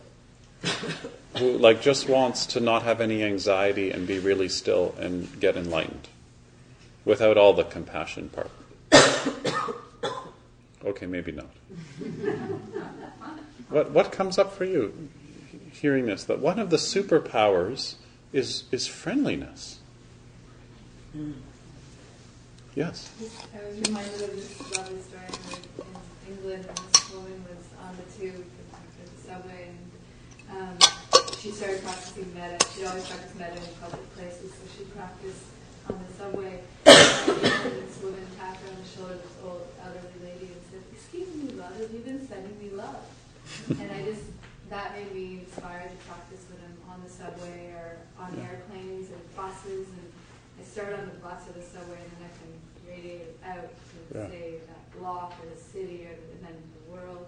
who 1.39 1.59
like 1.59 1.80
just 1.80 2.09
wants 2.09 2.47
to 2.47 2.61
not 2.61 2.83
have 2.83 3.01
any 3.01 3.22
anxiety 3.22 3.91
and 3.91 4.07
be 4.07 4.18
really 4.18 4.49
still 4.49 4.95
and 4.99 5.41
get 5.41 5.57
enlightened 5.57 6.09
without 7.05 7.37
all 7.37 7.53
the 7.53 7.64
compassion 7.64 8.28
part. 8.28 8.51
okay, 10.85 11.07
maybe 11.07 11.33
not. 11.33 11.51
What, 13.68 13.91
what 13.93 14.12
comes 14.12 14.37
up 14.37 14.53
for 14.53 14.66
you? 14.66 15.09
hearing 15.72 16.07
this 16.07 16.24
that 16.24 16.39
one 16.39 16.59
of 16.59 16.70
the 16.70 16.76
superpowers 16.76 17.97
is, 18.33 18.64
is 18.70 18.87
friendliness. 18.87 19.80
Yes. 22.74 23.11
I 23.55 23.68
was 23.68 23.80
reminded 23.89 24.22
of 24.22 24.30
this 24.35 24.76
lovely 24.76 25.01
story 25.01 25.26
in 26.28 26.37
England 26.37 26.64
when 26.64 26.74
this 26.93 27.11
woman 27.12 27.45
was 27.45 27.66
on 27.83 27.97
the 27.97 28.03
tube 28.18 28.45
or 28.72 28.78
the 29.05 29.22
subway 29.28 29.68
and 30.49 30.62
um, 30.62 30.82
she 31.43 31.51
started 31.51 31.82
practicing 31.82 32.32
metta. 32.34 32.55
She 32.70 32.86
always 32.86 33.03
practiced 33.03 33.34
metta 33.34 33.59
in 33.59 33.74
public 33.82 34.07
places, 34.14 34.55
so 34.55 34.62
she 34.78 34.84
practiced 34.95 35.43
on 35.90 35.99
the 35.99 36.11
subway. 36.14 36.62
and 36.86 37.82
this 37.82 37.99
woman 37.99 38.22
tapped 38.38 38.62
her 38.62 38.70
on 38.70 38.78
the 38.78 38.86
shoulder, 38.86 39.18
this 39.18 39.34
old 39.43 39.66
elderly 39.82 40.22
lady, 40.22 40.55
and 40.55 40.62
said, 40.70 40.82
"Excuse 40.95 41.34
me, 41.34 41.51
love, 41.59 41.74
have 41.74 41.90
you 41.90 41.99
been 42.07 42.22
sending 42.22 42.55
me 42.62 42.70
love?" 42.70 43.03
And 43.74 43.90
I 43.90 44.07
just 44.07 44.22
that 44.70 44.95
made 44.95 45.12
me 45.12 45.43
inspired 45.43 45.90
to 45.90 45.99
practice 46.07 46.47
with 46.49 46.61
him 46.62 46.78
on 46.88 47.03
the 47.03 47.11
subway 47.11 47.74
or 47.74 47.99
on 48.22 48.38
airplanes 48.38 49.11
and 49.11 49.20
buses. 49.34 49.90
And 49.90 50.07
I 50.61 50.62
started 50.62 51.01
on 51.01 51.07
the 51.11 51.18
bus 51.18 51.43
or 51.51 51.59
the 51.59 51.66
subway, 51.66 51.99
and 51.99 52.11
then 52.14 52.22
I 52.30 52.32
can 52.38 52.51
radiate 52.86 53.34
out 53.43 53.66
to 53.66 53.97
Yeah. 54.14 54.28
say 54.30 54.61
that 54.70 54.82
block 54.97 55.34
or 55.43 55.51
the 55.51 55.61
city 55.61 56.07
or 56.07 56.14
the, 56.14 56.26
and 56.38 56.43
then 56.47 56.57
the 56.78 56.84
world. 56.95 57.26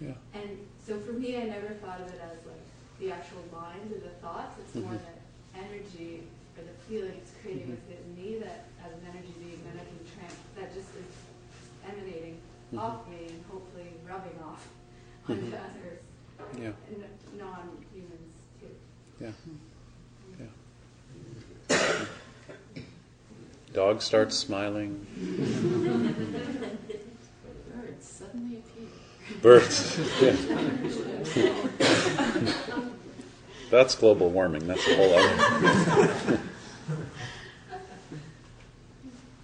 Yeah. 0.00 0.14
And 0.38 0.54
so 0.86 1.00
for 1.00 1.12
me, 1.12 1.36
I 1.36 1.44
never 1.50 1.74
thought 1.82 2.00
of 2.00 2.08
it 2.08 2.20
as 2.22 2.38
like 2.46 2.65
the 3.00 3.12
actual 3.12 3.44
lines 3.52 3.92
or 3.92 4.00
the 4.00 4.14
thoughts. 4.22 4.58
It's 4.60 4.74
more 4.74 4.92
Mhm. 4.92 5.00
that 5.04 5.20
energy 5.54 6.22
or 6.58 6.62
the 6.64 6.72
feeling 6.88 7.12
it's 7.20 7.32
creating 7.42 7.68
Mhm. 7.68 7.78
within 7.88 8.16
me 8.16 8.38
that 8.38 8.64
as 8.84 8.92
an 8.92 9.04
energy 9.10 9.34
being 9.38 9.60
that 9.64 9.76
I 9.80 9.84
can 9.84 9.98
trans 10.14 10.34
that 10.56 10.68
just 10.74 10.88
is 10.96 11.12
emanating 11.84 12.36
Mhm. 12.72 12.78
off 12.80 13.06
me 13.08 13.26
and 13.28 13.44
hopefully 13.50 13.90
rubbing 14.08 14.38
off 14.42 14.66
onto 15.28 15.46
others, 15.54 16.00
Yeah. 16.58 16.72
and 16.88 17.04
non-humans 17.38 18.34
too. 18.60 18.74
Yeah. 19.20 19.32
Dog 23.72 24.00
starts 24.00 24.36
smiling. 24.36 25.06
Birds 27.74 28.06
suddenly 28.08 28.56
appear. 28.58 28.88
Birds. 29.42 29.98
Yeah. 31.36 31.52
That's 33.76 33.94
global 33.94 34.30
warming. 34.30 34.66
That's 34.66 34.88
a 34.88 34.96
whole 34.96 35.12
other. 35.12 36.40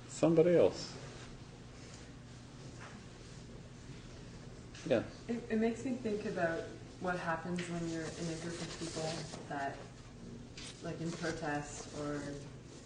Somebody 0.09 0.57
else. 0.57 0.91
Yeah. 4.89 5.03
It, 5.29 5.47
it 5.51 5.61
makes 5.61 5.85
me 5.85 5.99
think 6.03 6.25
about 6.25 6.61
what 7.01 7.19
happens 7.19 7.61
when 7.69 7.87
you're 7.91 8.01
in 8.05 8.33
a 8.33 8.37
group 8.41 8.59
of 8.59 8.81
people 8.81 9.13
that, 9.51 9.77
like 10.83 10.99
in 11.03 11.13
protest 11.13 11.89
or, 12.01 12.23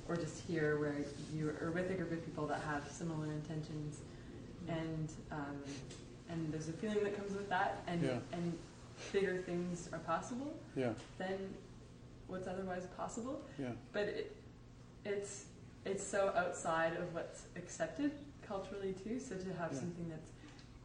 or 0.09 0.17
just 0.17 0.43
here, 0.49 0.81
where 0.81 0.97
you 1.33 1.55
are 1.63 1.71
with 1.71 1.89
a 1.93 1.95
group 1.95 2.11
of 2.11 2.27
people 2.27 2.49
that 2.49 2.61
have 2.63 2.91
similar 2.91 3.27
intentions, 3.27 3.99
and 4.67 5.13
um, 5.31 5.63
and 6.29 6.53
there's 6.53 6.69
a 6.69 6.73
feeling 6.73 7.05
that 7.05 7.17
comes 7.17 7.37
with 7.37 7.49
that, 7.51 7.85
and 7.87 8.03
Yeah. 8.03 8.19
and 8.33 8.59
bigger 9.13 9.39
things 9.43 9.89
are 9.93 9.99
possible 10.01 10.55
Yeah. 10.75 10.93
than 11.19 11.55
what's 12.29 12.49
otherwise 12.49 12.87
possible. 12.97 13.43
Yeah. 13.59 13.73
But 13.93 14.05
it, 14.05 14.37
it's 15.05 15.47
it's 15.85 16.03
so 16.05 16.33
outside 16.37 16.95
of 16.97 17.15
what's 17.15 17.43
accepted 17.57 18.11
culturally 18.47 18.93
too. 18.93 19.21
So 19.21 19.37
to 19.37 19.53
have 19.55 19.73
Yeah. 19.73 19.79
something 19.81 20.09
that's 20.09 20.31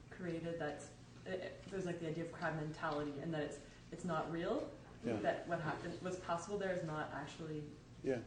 created 0.09 0.59
that's 0.59 0.85
it, 1.25 1.61
there's 1.71 1.85
like 1.85 1.99
the 1.99 2.07
idea 2.07 2.23
of 2.25 2.31
crowd 2.31 2.55
mentality 2.55 3.13
and 3.21 3.33
that 3.33 3.41
it's 3.41 3.57
it's 3.91 4.05
not 4.05 4.31
real. 4.31 4.67
Yeah. 5.05 5.13
That 5.23 5.47
what 5.47 5.59
happened 5.61 5.93
what's 6.01 6.17
possible 6.17 6.57
there 6.57 6.73
is 6.73 6.83
not 6.85 7.11
actually 7.15 7.63
Yeah. 8.03 8.17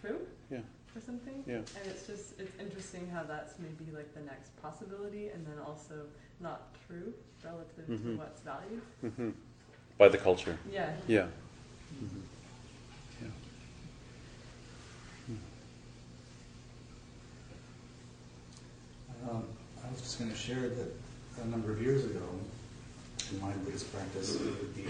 true 0.00 0.26
Yeah. 0.50 0.60
or 0.96 1.00
something. 1.00 1.44
Yeah. 1.46 1.56
And 1.58 1.86
it's 1.86 2.06
just 2.06 2.40
it's 2.40 2.58
interesting 2.58 3.08
how 3.08 3.22
that's 3.22 3.54
maybe 3.60 3.90
like 3.92 4.12
the 4.14 4.20
next 4.22 4.56
possibility 4.60 5.28
and 5.28 5.46
then 5.46 5.58
also 5.60 6.06
not 6.40 6.74
true 6.86 7.12
relative 7.44 7.86
Mhm. 7.88 8.02
to 8.02 8.16
what's 8.18 8.40
valued. 8.42 8.82
hmm 9.00 9.30
By 9.98 10.08
the 10.08 10.18
culture. 10.18 10.58
Yeah. 10.70 10.94
Yeah. 11.06 11.28
Mhm. 12.02 12.22
Yeah. 13.22 13.28
Um, 19.30 19.44
I 19.84 19.90
was 19.90 20.00
just 20.00 20.18
going 20.18 20.30
to 20.30 20.36
share 20.36 20.68
that 20.68 20.88
a 21.42 21.46
number 21.46 21.70
of 21.72 21.80
years 21.80 22.04
ago, 22.04 22.22
in 23.32 23.40
my 23.40 23.52
Buddhist 23.64 23.92
practice, 23.92 24.36
I 24.40 24.44
would 24.44 24.74
be 24.76 24.82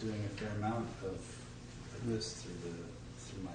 doing 0.00 0.24
a 0.24 0.28
fair 0.38 0.50
amount 0.56 0.88
of, 1.02 1.14
of 1.14 2.06
this 2.06 2.42
through 2.42 2.54
the 2.70 2.76
through 3.20 3.42
my 3.44 3.50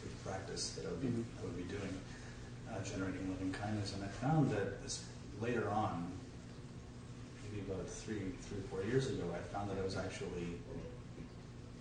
through 0.00 0.10
the 0.10 0.30
practice 0.30 0.70
that 0.72 0.86
I 0.86 0.90
would 0.90 1.00
be, 1.00 1.08
Mhm. 1.08 1.24
I 1.38 1.42
would 1.44 1.56
be 1.56 1.64
doing, 1.64 1.98
uh, 2.70 2.80
generating 2.84 3.28
loving 3.30 3.52
kindness, 3.52 3.94
and 3.94 4.04
I 4.04 4.08
found 4.08 4.50
that 4.52 4.82
this, 4.82 5.02
later 5.40 5.68
on, 5.70 6.10
maybe 7.44 7.64
about 7.70 7.88
three 7.88 8.32
three 8.42 8.58
or 8.58 8.62
four 8.70 8.82
years 8.90 9.08
ago, 9.08 9.24
I 9.34 9.38
found 9.54 9.70
that 9.70 9.78
I 9.78 9.82
was 9.82 9.96
actually 9.96 10.58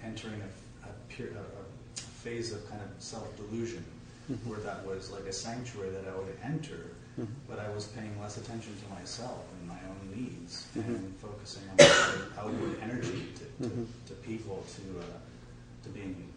entering 0.04 0.42
a, 0.42 0.88
a, 0.88 1.24
a, 1.24 1.42
a 1.42 2.00
phase 2.24 2.54
of 2.54 2.68
kind 2.70 2.82
of 2.82 2.90
self 3.02 3.28
delusion 3.38 3.84
Mhm. 4.30 4.46
where 4.48 4.60
that 4.60 4.86
was 4.86 5.10
like 5.12 5.24
a 5.26 5.34
sanctuary 5.34 5.90
that 5.90 6.06
I 6.08 6.16
would 6.16 6.38
enter, 6.44 6.92
Mhm. 7.20 7.28
but 7.50 7.58
I 7.60 7.68
was 7.70 7.86
paying 7.88 8.14
less 8.22 8.38
attention 8.38 8.74
to 8.84 8.94
myself 8.94 9.44
and 9.60 9.68
my 9.68 9.80
own 9.90 10.16
needs 10.16 10.68
Mhm. 10.78 10.86
and 10.86 11.16
focusing 11.18 11.64
on 11.70 11.78
outward 12.38 12.78
energy 12.80 13.34
to, 13.40 13.64
to, 13.68 13.76
Mhm. 13.76 13.88
to 14.08 14.14
people, 14.16 14.64
to, 14.76 15.00
uh, 15.00 15.04
to 15.84 15.90
being 15.90 16.32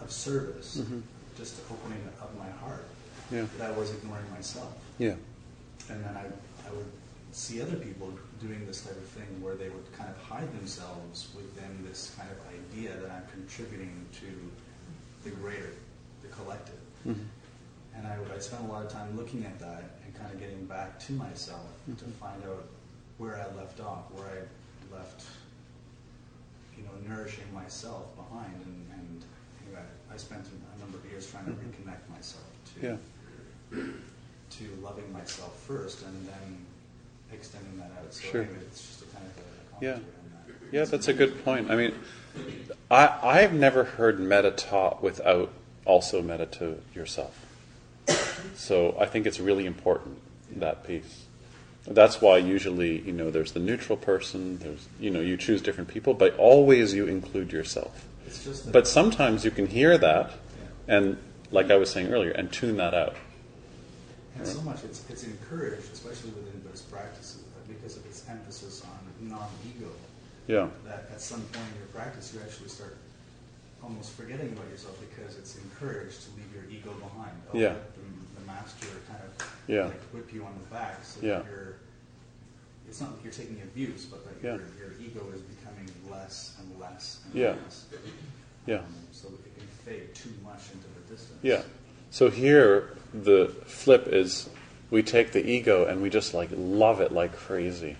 of 0.00 0.10
service, 0.10 0.78
Mhm. 0.78 1.02
just 1.36 1.60
opening 1.70 2.02
up 2.20 2.36
my 2.36 2.50
heart. 2.50 2.84
Yeah. 3.30 3.46
That 3.56 3.70
I 3.70 3.78
was 3.78 3.92
ignoring 3.92 4.28
myself. 4.32 4.74
Yeah. 4.98 5.14
And 5.90 6.04
then 6.04 6.16
I, 6.16 6.26
I 6.68 6.72
would 6.72 6.86
see 7.32 7.60
other 7.62 7.76
people 7.76 8.12
doing 8.40 8.66
this 8.66 8.82
type 8.82 8.96
of 8.96 9.04
thing 9.04 9.26
where 9.42 9.54
they 9.54 9.68
would 9.68 9.90
kind 9.96 10.10
of 10.10 10.16
hide 10.18 10.52
themselves 10.58 11.28
within 11.34 11.84
this 11.86 12.14
kind 12.16 12.28
of 12.30 12.38
idea 12.48 12.90
that 13.00 13.10
I'm 13.10 13.24
contributing 13.32 14.06
to 14.20 15.28
the 15.28 15.34
greater, 15.36 15.72
the 16.22 16.28
collective. 16.28 16.78
Mhm. 17.06 17.16
And 17.94 18.06
I, 18.06 18.16
I 18.34 18.38
spent 18.38 18.64
a 18.64 18.66
lot 18.66 18.84
of 18.84 18.90
time 18.92 19.16
looking 19.16 19.44
at 19.44 19.58
that 19.60 19.84
and 20.04 20.14
kind 20.14 20.32
of 20.32 20.40
getting 20.40 20.64
back 20.66 20.98
to 21.06 21.12
myself 21.12 21.68
to 21.98 22.04
Mhm. 22.04 22.12
find 22.14 22.42
out 22.44 22.64
where 23.18 23.36
I 23.36 23.54
left 23.54 23.80
off, 23.80 24.10
where 24.12 24.26
I 24.26 24.94
left, 24.96 25.24
you 26.76 26.84
know, 26.84 26.92
nourishing 27.14 27.52
myself 27.54 28.14
behind. 28.16 28.54
And, 28.64 28.90
and 28.98 29.24
anyway, 29.66 29.84
I 30.12 30.16
spent 30.16 30.46
a 30.46 30.80
number 30.80 30.98
of 30.98 31.04
years 31.10 31.30
trying 31.30 31.44
to 31.46 31.52
Mhm. 31.52 31.64
reconnect 31.70 32.08
myself 32.10 32.44
to 32.74 32.86
Yeah. 32.86 32.96
To 34.58 34.64
loving 34.82 35.10
myself 35.12 35.58
first 35.66 36.02
and 36.02 36.26
then 36.26 36.66
extending 37.32 37.78
that 37.78 37.90
out. 37.98 38.12
So 38.12 38.28
Sure. 38.28 38.42
it's 38.42 38.80
just 38.86 39.02
a 39.02 39.06
kind 39.16 39.24
of 39.26 39.82
a 39.82 39.84
Yeah. 39.84 39.92
that. 39.92 40.02
Yeah, 40.70 40.84
that's 40.84 41.08
a 41.08 41.12
good 41.14 41.42
point. 41.44 41.70
I 41.70 41.76
mean, 41.76 41.94
I, 42.90 43.18
I've 43.22 43.52
never 43.54 43.84
heard 43.84 44.20
metta 44.20 44.50
taught 44.50 45.02
without 45.02 45.50
also 45.84 46.22
metta 46.22 46.46
to 46.46 46.78
yourself. 46.94 47.34
So 48.56 48.96
I 49.00 49.06
think 49.06 49.26
it's 49.26 49.40
really 49.40 49.64
important, 49.66 50.18
that 50.56 50.84
piece. 50.86 51.24
That's 51.86 52.20
why 52.20 52.36
usually, 52.38 53.00
you 53.00 53.12
know, 53.12 53.30
there's 53.30 53.52
the 53.52 53.60
neutral 53.60 53.96
person, 53.96 54.58
there's, 54.58 54.86
you 55.00 55.10
know, 55.10 55.20
you 55.20 55.36
choose 55.36 55.60
different 55.62 55.88
people, 55.88 56.14
but 56.14 56.36
always 56.36 56.94
you 56.94 57.06
include 57.06 57.52
yourself. 57.52 58.06
It's 58.26 58.44
just 58.44 58.70
But 58.70 58.86
sometimes 58.86 59.44
you 59.44 59.50
can 59.50 59.66
hear 59.66 59.98
that 59.98 60.32
and, 60.86 61.16
like 61.50 61.70
I 61.70 61.76
was 61.76 61.90
saying 61.90 62.12
earlier, 62.12 62.30
and 62.30 62.52
tune 62.52 62.76
that 62.76 62.94
out. 62.94 63.16
And 64.36 64.46
so 64.46 64.60
much 64.62 64.82
it's, 64.84 65.08
it's 65.10 65.24
encouraged, 65.24 65.92
especially 65.92 66.30
within 66.30 66.60
Buddhist 66.60 66.90
practices, 66.90 67.42
because 67.68 67.96
of 67.96 68.06
its 68.06 68.28
emphasis 68.28 68.82
on 68.84 69.28
non-ego, 69.28 69.90
Yeah. 70.46 70.68
that 70.84 71.08
at 71.12 71.20
some 71.20 71.40
point 71.42 71.66
in 71.72 71.78
your 71.78 71.88
practice 71.94 72.32
you 72.34 72.40
actually 72.40 72.68
start 72.68 72.96
almost 73.82 74.12
forgetting 74.12 74.52
about 74.52 74.68
yourself 74.70 74.96
because 75.00 75.36
it's 75.36 75.56
encouraged 75.56 76.22
to 76.22 76.28
leave 76.36 76.50
your 76.54 76.64
ego 76.70 76.92
behind. 77.00 77.32
Oh, 77.52 77.58
Yeah. 77.58 77.74
The, 77.74 78.40
the 78.40 78.46
master 78.46 78.86
kind 79.10 79.20
of 79.24 79.46
Yeah. 79.66 79.84
like 79.86 80.00
whip 80.12 80.32
you 80.32 80.44
on 80.44 80.54
the 80.54 80.74
back 80.74 81.04
so 81.04 81.20
Yeah. 81.24 81.38
that 81.38 81.46
you're, 81.46 81.76
it's 82.88 83.00
not 83.00 83.12
like 83.12 83.24
you're 83.24 83.32
taking 83.32 83.60
abuse, 83.62 84.04
but 84.06 84.24
that 84.24 84.34
Yeah. 84.46 84.56
your, 84.56 84.90
your 84.90 85.00
ego 85.00 85.26
is 85.34 85.40
becoming 85.42 85.88
less 86.10 86.56
and 86.58 86.80
less 86.80 87.20
and 87.26 87.34
Yeah. 87.34 87.56
less. 87.64 87.84
Yeah. 88.66 88.76
Um, 88.78 88.84
so 89.12 89.28
it 89.28 89.56
can 89.58 89.66
fade 89.84 90.14
too 90.14 90.30
much 90.44 90.70
into 90.72 90.86
the 90.88 91.14
distance. 91.14 91.38
Yeah. 91.42 91.62
So 92.10 92.30
here, 92.30 92.96
the 93.12 93.48
flip 93.66 94.08
is 94.08 94.48
we 94.90 95.02
take 95.02 95.32
the 95.32 95.44
ego 95.44 95.86
and 95.86 96.02
we 96.02 96.10
just 96.10 96.34
like 96.34 96.50
love 96.52 97.00
it 97.00 97.12
like 97.12 97.34
crazy 97.36 97.96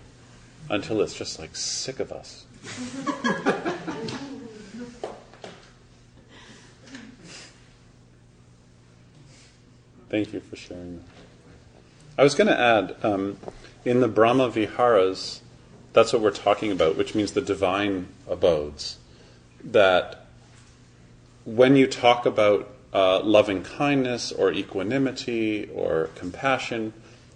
until 0.69 1.01
it's 1.01 1.15
just 1.15 1.39
like 1.39 1.55
sick 1.55 1.99
of 1.99 2.11
us. 2.11 2.45
Thank 10.09 10.31
you 10.31 10.39
for 10.41 10.55
sharing 10.55 10.97
that. 10.97 11.05
I 12.19 12.23
was 12.23 12.35
going 12.35 12.47
to 12.47 12.59
add 12.59 12.95
um, 13.03 13.37
in 13.83 13.99
the 13.99 14.07
Brahma 14.07 14.49
Viharas, 14.49 15.41
that's 15.93 16.13
what 16.13 16.21
we're 16.21 16.29
talking 16.29 16.71
about, 16.71 16.95
which 16.95 17.15
means 17.15 17.31
the 17.31 17.41
divine 17.41 18.07
abodes, 18.29 18.99
that 19.63 20.27
when 21.45 21.75
you 21.75 21.87
talk 21.87 22.27
about 22.27 22.72
uh, 22.93 23.19
loving 23.21 23.63
kindness 23.63 24.31
or 24.31 24.51
equanimity 24.51 25.69
or 25.73 26.09
compassion, 26.15 26.93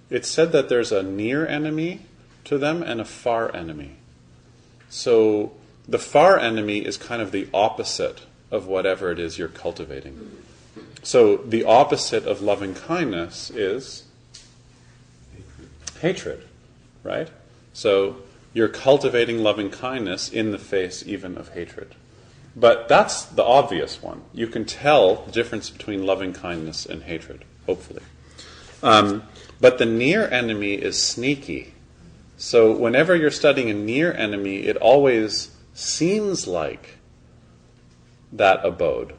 it's 0.09 0.29
said 0.29 0.51
that 0.51 0.69
there's 0.69 0.91
a 0.91 1.03
near 1.03 1.45
enemy 1.47 2.01
to 2.45 2.57
them 2.57 2.83
and 2.83 3.01
a 3.01 3.05
far 3.05 3.53
enemy. 3.55 3.95
So 4.89 5.53
the 5.87 5.99
far 5.99 6.39
enemy 6.39 6.85
is 6.85 6.95
kind 6.97 7.21
of 7.21 7.31
the 7.31 7.47
opposite 7.53 8.21
of 8.51 8.67
whatever 8.67 9.11
it 9.11 9.19
is 9.19 9.37
you're 9.37 9.47
cultivating. 9.47 10.31
So 11.03 11.37
the 11.37 11.63
opposite 11.63 12.25
of 12.25 12.41
loving 12.41 12.73
kindness 12.73 13.49
is 13.49 14.03
hatred, 15.99 16.45
right? 17.03 17.29
So 17.73 18.17
you're 18.53 18.67
cultivating 18.67 19.39
loving 19.39 19.69
kindness 19.69 20.29
in 20.29 20.51
the 20.51 20.57
face 20.57 21.03
even 21.05 21.37
of 21.37 21.49
hatred. 21.49 21.95
But 22.57 22.87
that's 22.87 23.23
the 23.23 23.43
obvious 23.43 24.01
one. 24.01 24.23
You 24.33 24.47
can 24.47 24.65
tell 24.65 25.17
the 25.17 25.31
difference 25.31 25.69
between 25.69 26.07
loving 26.07 26.33
kindness 26.33 26.87
and 26.87 27.03
hatred, 27.03 27.45
hopefully. 27.67 28.01
Um, 28.81 29.23
but 29.61 29.77
the 29.77 29.85
near 29.85 30.27
enemy 30.27 30.73
is 30.73 31.01
sneaky. 31.01 31.75
So 32.35 32.75
whenever 32.75 33.15
you're 33.15 33.29
studying 33.29 33.69
a 33.69 33.75
near 33.75 34.11
enemy, 34.11 34.61
it 34.61 34.75
always 34.77 35.51
seems 35.75 36.47
like 36.47 36.97
that 38.31 38.65
abode, 38.65 39.13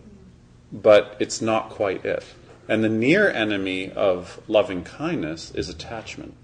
but 0.73 1.17
it's 1.21 1.41
not 1.41 1.71
quite 1.71 2.05
it. 2.05 2.25
And 2.69 2.83
the 2.83 2.89
near 2.89 3.31
enemy 3.31 3.93
of 3.93 4.41
loving 4.49 4.83
kindness 4.83 5.53
is 5.53 5.69
attachment. 5.69 6.35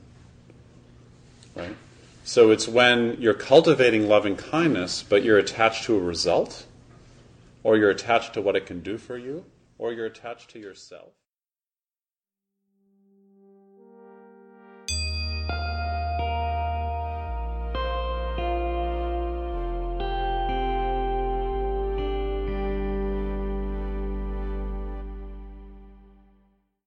Right? 1.57 1.77
So 2.23 2.53
it's 2.53 2.69
when 2.69 3.21
you're 3.21 3.35
cultivating 3.35 4.09
loving 4.09 4.37
kindness, 4.37 5.03
but 5.03 5.25
you're 5.25 5.39
attached 5.39 5.85
to 5.85 5.97
a 5.97 6.01
result, 6.01 6.67
or 7.65 7.77
you're 7.77 7.91
attached 7.91 8.35
to 8.35 8.43
what 8.43 8.55
it 8.55 8.67
can 8.67 8.81
do 8.81 8.97
for 8.97 9.19
you, 9.19 9.45
or 9.79 9.93
you're 9.93 10.07
attached 10.07 10.51
to 10.51 10.61
yourself. 10.61 11.15